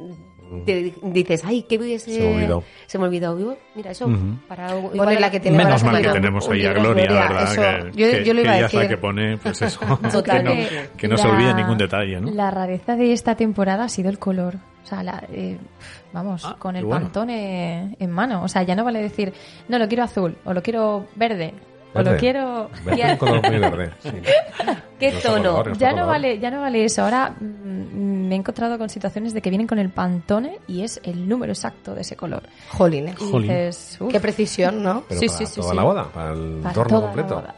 te 0.65 0.93
dices, 1.03 1.43
ay, 1.45 1.63
¿qué 1.63 1.77
hubiese... 1.77 2.11
Se 2.11 2.19
me 2.21 2.35
olvidó. 2.35 2.63
Se 2.87 2.97
me 2.97 3.03
olvidó. 3.05 3.35
Uy, 3.35 3.55
Mira, 3.75 3.91
eso, 3.91 4.07
para... 4.47 4.75
igual- 4.77 4.95
Bueno, 4.97 5.11
y 5.13 5.17
la 5.19 5.29
que 5.31 5.39
tiene 5.39 5.57
Menos 5.57 5.81
para 5.81 5.93
mal 5.93 6.01
que 6.01 6.09
tenemos 6.11 6.49
ahí 6.49 6.65
a 6.65 6.73
Gloria, 6.73 7.05
Gloria, 7.05 7.27
¿verdad? 7.27 7.43
eso, 7.53 7.61
que, 7.95 7.97
yo, 8.01 8.11
que- 8.11 8.23
yo 8.25 8.33
lo 8.33 8.41
iba 8.41 8.51
que 8.53 8.57
a 8.59 8.61
decir. 8.63 8.87
que 8.87 8.97
pone, 8.97 9.37
pues 9.37 9.61
eso, 9.61 9.79
que, 10.23 10.43
no, 10.43 10.51
que 10.97 11.07
no 11.07 11.17
se 11.17 11.27
La- 11.27 11.33
olvide 11.33 11.53
ningún 11.53 11.77
detalle, 11.77 12.19
¿no? 12.19 12.31
La 12.31 12.49
rareza 12.51 12.95
de 12.95 13.13
esta 13.13 13.35
temporada 13.35 13.83
ha 13.85 13.89
sido 13.89 14.09
el 14.09 14.19
color. 14.19 14.55
O 14.83 14.87
sea, 14.87 15.03
la- 15.03 15.23
eh, 15.31 15.57
vamos, 16.13 16.43
Ah, 16.45 16.55
con 16.57 16.75
el 16.75 16.85
bueno. 16.85 17.01
pantone 17.05 17.95
en 17.99 18.11
mano. 18.11 18.43
O 18.43 18.47
sea, 18.47 18.63
ya 18.63 18.75
no 18.75 18.83
vale 18.83 19.01
decir, 19.01 19.31
no, 19.67 19.77
lo 19.77 19.87
quiero 19.87 20.03
azul, 20.03 20.35
o 20.45 20.53
lo 20.53 20.63
quiero 20.63 21.05
verde, 21.15 21.53
o 21.93 21.97
Verde. 21.97 22.11
lo 22.13 22.17
quiero... 22.17 22.69
Verde, 22.85 23.17
color 23.17 23.41
muy 23.49 23.59
verde. 23.59 23.91
sí. 23.99 24.09
¿Qué 24.99 25.11
No 25.13 25.19
tono? 25.19 25.51
color, 25.55 25.77
ya 25.77 25.89
color. 25.91 26.01
no 26.01 26.07
vale 26.07 26.39
ya 26.39 26.51
no 26.51 26.59
vale 26.61 26.83
eso 26.85 27.03
ahora 27.03 27.29
mm, 27.39 28.27
me 28.27 28.35
he 28.35 28.37
encontrado 28.37 28.77
con 28.77 28.89
situaciones 28.89 29.33
de 29.33 29.41
que 29.41 29.49
vienen 29.49 29.65
con 29.67 29.79
el 29.79 29.89
pantone 29.89 30.59
y 30.67 30.83
es 30.83 30.99
el 31.03 31.27
número 31.27 31.53
exacto 31.53 31.95
de 31.95 32.01
ese 32.01 32.15
color 32.15 32.43
Jolín. 32.69 33.05
dices, 33.17 33.97
uf, 33.99 34.11
Qué 34.11 34.19
precisión, 34.19 34.83
¿no? 34.83 35.03
Pero 35.07 35.19
Sí, 35.21 35.27
para 35.27 35.37
sí, 35.39 35.45
sí, 35.45 35.55
toda 35.61 35.69
sí. 35.71 35.75
la 35.77 35.83
boda, 35.83 36.03
para 36.13 36.31
el 36.33 36.57
para 36.61 36.69
entorno 36.69 36.89
toda 36.89 36.99
la 37.01 37.05
completo. 37.07 37.35
boda. 37.35 37.55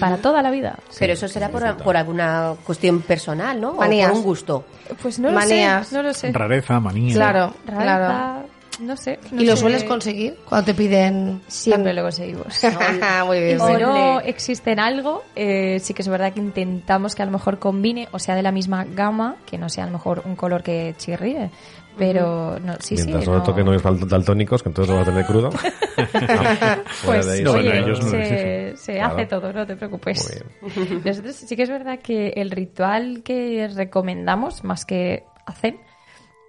para 0.00 0.16
toda 0.16 0.42
la 0.42 0.50
vida 0.50 0.78
Pero 0.98 1.12
eso 1.12 1.28
será 1.28 1.48
por, 1.50 1.76
por 1.78 1.96
alguna 1.96 2.54
cuestión 2.64 3.02
personal, 3.02 3.60
¿no? 3.60 3.70
O 3.72 3.74
Manías. 3.76 4.08
por 4.08 4.18
un 4.18 4.24
gusto. 4.24 4.64
pues 5.02 5.18
no 5.18 5.28
lo 5.28 5.34
Manías. 5.34 5.88
sé 5.88 5.96
no 5.96 6.02
lo 6.02 6.14
sé 6.14 6.32
Rareza, 6.32 6.80
manía. 6.80 7.14
Claro, 7.14 7.54
Rareza, 7.66 7.84
claro. 7.84 8.46
No 8.80 8.96
sé 8.96 9.18
no 9.30 9.40
¿Y 9.42 9.46
lo 9.46 9.56
sé. 9.56 9.62
sueles 9.62 9.84
conseguir 9.84 10.36
cuando 10.48 10.66
te 10.66 10.74
piden...? 10.74 11.40
siempre 11.48 11.92
lo 11.94 12.02
conseguimos 12.02 12.60
Muy 13.26 13.40
bien. 13.40 13.56
Y 13.56 13.60
si 13.60 13.72
no 13.82 14.20
existe 14.20 14.72
en 14.72 14.80
algo, 14.80 15.22
eh, 15.36 15.78
sí 15.80 15.94
que 15.94 16.02
es 16.02 16.08
verdad 16.08 16.32
que 16.32 16.40
intentamos 16.40 17.14
que 17.14 17.22
a 17.22 17.26
lo 17.26 17.32
mejor 17.32 17.58
combine 17.58 18.08
o 18.12 18.18
sea 18.18 18.34
de 18.34 18.42
la 18.42 18.52
misma 18.52 18.84
gama, 18.84 19.36
que 19.46 19.58
no 19.58 19.68
sea 19.68 19.84
a 19.84 19.86
lo 19.86 19.92
mejor 19.94 20.22
un 20.24 20.36
color 20.36 20.62
que 20.62 20.94
chirríe. 20.98 21.50
Pero 21.96 22.58
no, 22.58 22.74
sí, 22.80 22.96
Mientras 22.96 23.22
sí. 23.22 23.30
no, 23.30 23.40
toquen 23.44 23.64
novios 23.66 23.82
daltónicos, 24.08 24.64
que 24.64 24.68
entonces 24.68 24.90
lo 24.92 24.98
vas 24.98 25.06
a 25.06 25.10
tener 25.12 25.26
crudo. 25.26 25.50
Ah, 26.12 26.78
Pues 27.04 27.28
ahí, 27.28 27.42
No, 27.44 27.52
bueno, 27.52 27.70
oye, 27.70 27.78
ellos 27.80 28.00
no 28.04 28.10
se, 28.10 28.20
exigen. 28.20 28.76
se 28.76 28.92
Claro. 28.94 29.14
hace 29.14 29.26
todo, 29.26 29.52
no 29.52 29.64
te 29.66 29.76
preocupes. 29.76 30.42
Nosotros 31.04 31.36
sí 31.36 31.54
que 31.54 31.62
es 31.62 31.70
verdad 31.70 32.00
que 32.00 32.30
el 32.36 32.50
ritual 32.50 33.22
que 33.24 33.68
recomendamos, 33.72 34.64
más 34.64 34.84
que 34.84 35.22
hacen, 35.46 35.78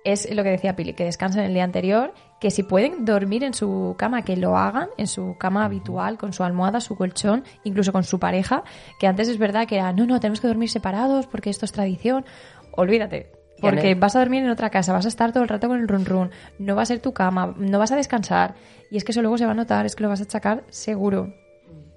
es 0.05 0.33
lo 0.33 0.43
que 0.43 0.51
decía 0.51 0.75
Pili, 0.75 0.93
que 0.93 1.03
descansen 1.03 1.43
el 1.43 1.53
día 1.53 1.63
anterior, 1.63 2.13
que 2.39 2.51
si 2.51 2.63
pueden 2.63 3.05
dormir 3.05 3.43
en 3.43 3.53
su 3.53 3.95
cama, 3.97 4.21
que 4.21 4.38
lo 4.38 4.55
hagan 4.55 4.89
en 4.97 5.07
su 5.07 5.35
cama 5.38 5.65
habitual, 5.65 6.17
con 6.17 6.31
su 6.31 6.43
almohada, 6.43 6.79
su 6.79 6.95
colchón, 6.95 7.43
incluso 7.63 7.91
con 7.91 8.03
su 8.03 8.19
pareja, 8.19 8.63
que 9.00 9.07
antes 9.07 9.27
es 9.27 9.38
verdad 9.38 9.67
que 9.67 9.75
era, 9.75 9.91
no, 9.91 10.05
no, 10.05 10.19
tenemos 10.19 10.39
que 10.39 10.47
dormir 10.47 10.69
separados 10.69 11.27
porque 11.27 11.50
esto 11.50 11.65
es 11.65 11.71
tradición. 11.71 12.24
Olvídate. 12.71 13.31
Porque 13.59 13.95
vas 13.95 14.15
a 14.15 14.19
dormir 14.19 14.43
en 14.43 14.50
otra 14.50 14.69
casa, 14.69 14.93
vas 14.93 15.05
a 15.05 15.07
estar 15.07 15.31
todo 15.31 15.41
el 15.41 15.50
rato 15.50 15.67
con 15.67 15.79
el 15.79 15.88
run 15.88 16.05
run, 16.05 16.31
no 16.59 16.75
va 16.75 16.83
a 16.83 16.85
ser 16.85 17.00
tu 17.00 17.13
cama, 17.13 17.55
no 17.57 17.79
vas 17.79 17.91
a 17.91 17.95
descansar. 17.95 18.53
Y 18.91 18.97
es 18.97 19.03
que 19.03 19.12
eso 19.12 19.21
luego 19.21 19.38
se 19.38 19.45
va 19.45 19.53
a 19.53 19.55
notar, 19.55 19.85
es 19.85 19.95
que 19.95 20.03
lo 20.03 20.09
vas 20.09 20.19
a 20.19 20.24
achacar 20.24 20.65
seguro. 20.69 21.33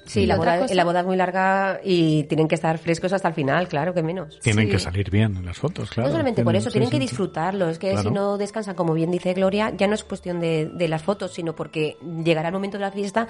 Sí, 0.08 0.26
la 0.26 0.36
boda, 0.36 0.58
cosa- 0.60 0.74
la 0.74 0.84
boda 0.84 1.00
es 1.00 1.06
muy 1.06 1.16
larga 1.16 1.80
y 1.84 2.24
tienen 2.24 2.48
que 2.48 2.54
estar 2.54 2.78
frescos 2.78 3.12
hasta 3.12 3.28
el 3.28 3.34
final, 3.34 3.68
claro, 3.68 3.94
que 3.94 4.02
menos. 4.02 4.40
Tienen 4.40 4.66
Sí. 4.66 4.72
que 4.72 4.78
salir 4.78 5.10
bien 5.10 5.36
en 5.36 5.44
las 5.46 5.58
fotos, 5.58 5.90
claro. 5.90 6.08
no 6.08 6.12
solamente 6.12 6.42
por 6.42 6.56
eso, 6.56 6.70
tienen 6.70 6.90
que 6.90 6.98
disfrutarlo. 6.98 7.68
Es 7.68 7.78
que 7.78 7.90
Claro. 7.90 8.08
si 8.08 8.14
no 8.14 8.38
descansan, 8.38 8.74
como 8.74 8.94
bien 8.94 9.10
dice 9.10 9.34
Gloria, 9.34 9.72
ya 9.76 9.86
no 9.86 9.94
es 9.94 10.04
cuestión 10.04 10.40
de, 10.40 10.66
de 10.72 10.88
las 10.88 11.02
fotos, 11.02 11.32
sino 11.34 11.54
porque 11.54 11.96
llegará 12.24 12.48
el 12.48 12.54
momento 12.54 12.78
de 12.78 12.82
la 12.84 12.90
fiesta 12.90 13.28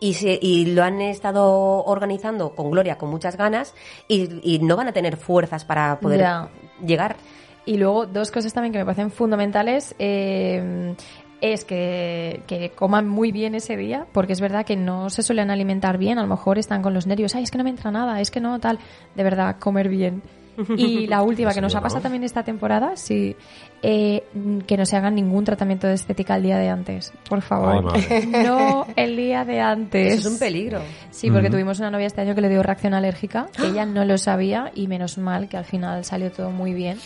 y, 0.00 0.14
se, 0.14 0.38
y 0.42 0.66
lo 0.74 0.82
han 0.82 1.00
estado 1.00 1.84
organizando 1.84 2.54
con 2.54 2.70
Gloria 2.70 2.98
con 2.98 3.08
muchas 3.08 3.36
ganas 3.36 3.74
y, 4.08 4.28
y 4.42 4.58
no 4.58 4.76
van 4.76 4.88
a 4.88 4.92
tener 4.92 5.16
fuerzas 5.16 5.64
para 5.64 5.98
poder 6.00 6.20
Ya. 6.20 6.48
llegar. 6.84 7.16
Y 7.64 7.78
luego, 7.78 8.06
dos 8.06 8.30
cosas 8.30 8.52
también 8.52 8.72
que 8.72 8.78
me 8.78 8.84
parecen 8.84 9.10
fundamentales. 9.10 9.94
eh, 9.98 10.94
es 11.40 11.64
que, 11.64 12.42
que 12.46 12.70
coman 12.70 13.08
muy 13.08 13.32
bien 13.32 13.54
ese 13.54 13.76
día, 13.76 14.06
porque 14.12 14.32
es 14.32 14.40
verdad 14.40 14.64
que 14.64 14.76
no 14.76 15.10
se 15.10 15.22
suelen 15.22 15.50
alimentar 15.50 15.98
bien, 15.98 16.18
a 16.18 16.22
lo 16.22 16.28
mejor 16.28 16.58
están 16.58 16.82
con 16.82 16.94
los 16.94 17.06
nervios, 17.06 17.34
ay, 17.34 17.44
es 17.44 17.50
que 17.50 17.58
no 17.58 17.64
me 17.64 17.70
entra 17.70 17.90
nada, 17.90 18.20
es 18.20 18.30
que 18.30 18.40
no, 18.40 18.58
tal, 18.58 18.78
de 19.14 19.22
verdad, 19.22 19.56
comer 19.58 19.88
bien. 19.88 20.22
Y 20.76 21.06
la 21.06 21.22
última 21.22 21.52
que 21.52 21.60
nos 21.60 21.74
ha 21.74 21.80
pasado 21.80 22.00
también 22.00 22.24
esta 22.24 22.42
temporada, 22.42 22.96
sí, 22.96 23.36
eh, 23.82 24.24
que 24.66 24.76
no 24.76 24.86
se 24.86 24.96
hagan 24.96 25.14
ningún 25.14 25.44
tratamiento 25.44 25.86
de 25.86 25.94
estética 25.94 26.36
el 26.36 26.42
día 26.42 26.58
de 26.58 26.68
antes, 26.68 27.12
por 27.28 27.42
favor. 27.42 27.92
no 28.28 28.86
el 28.96 29.16
día 29.16 29.44
de 29.44 29.60
antes. 29.60 30.14
Eso 30.14 30.28
es 30.28 30.34
un 30.34 30.38
peligro. 30.38 30.80
Sí, 31.10 31.30
porque 31.30 31.50
tuvimos 31.50 31.78
una 31.78 31.90
novia 31.90 32.06
este 32.06 32.22
año 32.22 32.34
que 32.34 32.40
le 32.40 32.48
dio 32.48 32.62
reacción 32.62 32.94
alérgica, 32.94 33.48
que 33.54 33.66
ella 33.66 33.84
no 33.84 34.04
lo 34.04 34.16
sabía 34.18 34.72
y 34.74 34.88
menos 34.88 35.18
mal 35.18 35.48
que 35.48 35.56
al 35.56 35.64
final 35.64 36.04
salió 36.04 36.30
todo 36.30 36.50
muy 36.50 36.72
bien. 36.72 36.98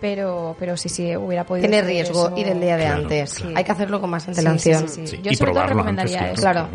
Pero, 0.00 0.54
pero 0.58 0.76
sí, 0.76 0.88
sí, 0.88 1.16
hubiera 1.16 1.44
podido. 1.44 1.68
Tiene 1.68 1.82
riesgo 1.82 2.28
eso. 2.28 2.36
ir 2.38 2.48
el 2.48 2.60
día 2.60 2.76
de 2.76 2.84
Claro, 2.84 3.02
antes. 3.02 3.30
sí. 3.30 3.52
Hay 3.54 3.64
que 3.64 3.72
hacerlo 3.72 4.00
con 4.00 4.10
más 4.10 4.28
antelación. 4.28 4.88
sí, 4.88 4.94
sí, 4.94 5.06
sí. 5.06 5.16
Sí, 5.16 5.22
Yo 5.22 5.30
y 5.32 5.36
sobre 5.36 5.52
todo 5.52 5.64
probarlo 5.66 5.82
antes, 5.88 6.04
recomendaría 6.12 6.32
eso. 6.32 6.40
Claro. 6.42 6.68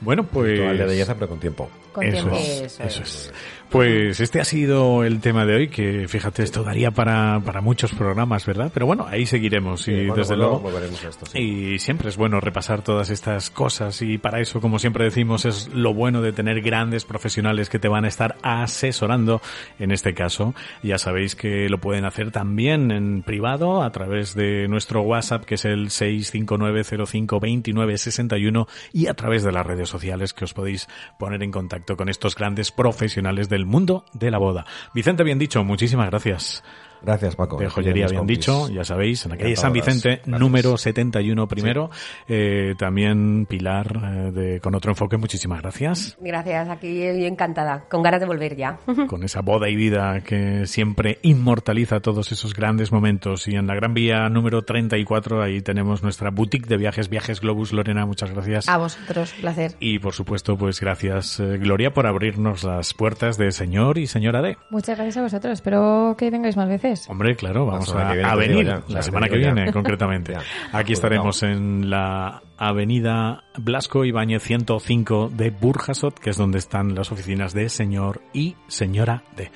Bueno, 0.00 0.24
pues... 0.24 0.52
Ritual 0.52 0.78
de 0.78 0.84
belleza, 0.84 1.14
pero 1.14 1.28
con 1.28 1.40
tiempo. 1.40 1.68
Con 1.98 2.06
eso 2.06 2.28
tiempo. 2.28 2.36
es, 2.36 2.80
Eso 2.80 2.82
eso 2.82 3.02
es. 3.02 3.32
Pues 3.70 4.20
este 4.20 4.40
ha 4.40 4.44
sido 4.44 5.04
el 5.04 5.20
tema 5.20 5.44
de 5.44 5.54
hoy, 5.54 5.68
que 5.68 6.08
fíjate, 6.08 6.42
esto 6.42 6.62
daría 6.62 6.90
para, 6.90 7.38
para 7.44 7.60
muchos 7.60 7.92
programas, 7.92 8.46
¿verdad? 8.46 8.70
Pero 8.72 8.86
bueno, 8.86 9.06
ahí 9.06 9.26
seguiremos 9.26 9.86
y 9.88 10.06
bueno, 10.06 10.14
desde 10.14 10.36
bueno, 10.36 10.44
luego... 10.44 10.60
volveremos 10.60 11.04
a 11.04 11.08
esto, 11.10 11.26
sí. 11.26 11.38
Y 11.38 11.78
siempre 11.78 12.08
es 12.08 12.16
bueno 12.16 12.40
repasar 12.40 12.80
todas 12.80 13.10
estas 13.10 13.50
cosas 13.50 14.00
y 14.00 14.16
para 14.16 14.40
eso, 14.40 14.62
como 14.62 14.78
siempre 14.78 15.04
decimos, 15.04 15.44
es 15.44 15.68
lo 15.74 15.92
bueno 15.92 16.22
de 16.22 16.32
tener 16.32 16.62
grandes 16.62 17.04
profesionales 17.04 17.68
que 17.68 17.78
te 17.78 17.88
van 17.88 18.06
a 18.06 18.08
estar 18.08 18.36
asesorando. 18.42 19.42
En 19.78 19.90
este 19.90 20.14
caso, 20.14 20.54
ya 20.82 20.96
sabéis 20.96 21.36
que 21.36 21.68
lo 21.68 21.76
pueden 21.78 22.06
hacer 22.06 22.30
también 22.30 22.90
en 22.90 23.22
privado 23.22 23.82
a 23.82 23.92
través 23.92 24.34
de 24.34 24.66
nuestro 24.68 25.02
WhatsApp, 25.02 25.44
que 25.44 25.56
es 25.56 25.66
el 25.66 25.90
659052961 25.90 28.66
y 28.94 29.08
a 29.08 29.14
través 29.14 29.42
de 29.42 29.52
las 29.52 29.66
redes 29.66 29.90
sociales 29.90 30.32
que 30.32 30.44
os 30.44 30.54
podéis 30.54 30.88
poner 31.18 31.42
en 31.42 31.50
contacto 31.50 31.87
con 31.96 32.08
estos 32.08 32.34
grandes 32.34 32.70
profesionales 32.72 33.48
del 33.48 33.66
mundo 33.66 34.04
de 34.12 34.30
la 34.30 34.38
boda. 34.38 34.66
Vicente, 34.94 35.24
bien 35.24 35.38
dicho, 35.38 35.64
muchísimas 35.64 36.10
gracias 36.10 36.62
Gracias, 37.02 37.36
Paco. 37.36 37.56
de 37.58 37.68
joyería 37.68 38.06
bien 38.06 38.18
compis. 38.18 38.38
dicho, 38.38 38.68
ya 38.70 38.84
sabéis, 38.84 39.24
en 39.24 39.32
la 39.32 39.36
calle 39.36 39.56
San. 39.56 39.72
Vicente, 39.72 40.20
Gracias. 40.24 40.40
número 40.40 40.76
71 40.76 41.46
primero. 41.46 41.90
Eh, 42.26 42.74
también 42.78 43.46
Pilar, 43.46 44.00
eh, 44.02 44.30
de, 44.32 44.60
con 44.60 44.74
otro 44.74 44.90
enfoque, 44.90 45.16
muchísimas 45.16 45.60
gracias. 45.62 46.16
Gracias, 46.20 46.68
aquí 46.68 47.02
encantada, 47.02 47.84
con 47.88 48.02
ganas 48.02 48.20
de 48.20 48.26
volver 48.26 48.56
ya. 48.56 48.78
Con 49.08 49.22
esa 49.24 49.40
boda 49.42 49.68
y 49.68 49.76
vida 49.76 50.20
que 50.20 50.66
siempre 50.66 51.18
inmortaliza 51.22 52.00
todos 52.00 52.32
esos 52.32 52.54
grandes 52.54 52.92
momentos. 52.92 53.48
Y 53.48 53.54
en 53.56 53.66
la 53.66 53.74
Gran 53.74 53.94
Vía 53.94 54.28
número 54.28 54.62
34, 54.62 55.42
ahí 55.42 55.60
tenemos 55.60 56.02
nuestra 56.02 56.30
boutique 56.30 56.66
de 56.66 56.76
viajes, 56.76 57.08
Viajes 57.08 57.40
Globus. 57.40 57.72
Lorena, 57.72 58.06
muchas 58.06 58.32
gracias. 58.32 58.68
A 58.68 58.76
vosotros, 58.78 59.34
placer. 59.40 59.72
Y 59.80 59.98
por 59.98 60.14
supuesto, 60.14 60.56
pues 60.56 60.80
gracias, 60.80 61.40
eh, 61.40 61.58
Gloria, 61.58 61.92
por 61.92 62.06
abrirnos 62.06 62.64
las 62.64 62.94
puertas 62.94 63.38
de 63.38 63.52
señor 63.52 63.98
y 63.98 64.06
señora 64.06 64.42
D. 64.42 64.56
Muchas 64.70 64.96
gracias 64.96 65.16
a 65.18 65.22
vosotros. 65.22 65.52
Espero 65.52 66.14
que 66.18 66.30
vengáis 66.30 66.56
más 66.56 66.68
veces. 66.68 66.87
Hombre, 67.08 67.36
claro, 67.36 67.66
vamos 67.66 67.94
a, 67.94 68.12
viene, 68.12 68.28
a 68.28 68.34
venir 68.34 68.66
ya. 68.66 68.82
la 68.88 69.02
semana 69.02 69.28
que 69.28 69.40
ya. 69.40 69.52
viene, 69.52 69.72
concretamente. 69.72 70.18
Ya. 70.38 70.42
Aquí 70.78 70.92
estaremos 70.92 71.42
en 71.42 71.88
la 71.88 72.42
avenida 72.58 73.44
Blasco 73.56 74.04
Ibáñez 74.04 74.42
105 74.42 75.30
de 75.32 75.50
Burjasot, 75.50 76.18
que 76.18 76.30
es 76.30 76.36
donde 76.36 76.58
están 76.58 76.94
las 76.94 77.10
oficinas 77.12 77.54
de 77.54 77.68
señor 77.68 78.20
y 78.32 78.56
señora 78.66 79.22
D. 79.36 79.50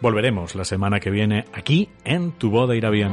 Volveremos 0.00 0.54
la 0.54 0.64
semana 0.64 0.98
que 0.98 1.10
viene 1.10 1.44
aquí 1.52 1.88
en 2.04 2.32
Tu 2.32 2.50
Boda 2.50 2.74
Irá 2.74 2.90
Bien. 2.90 3.12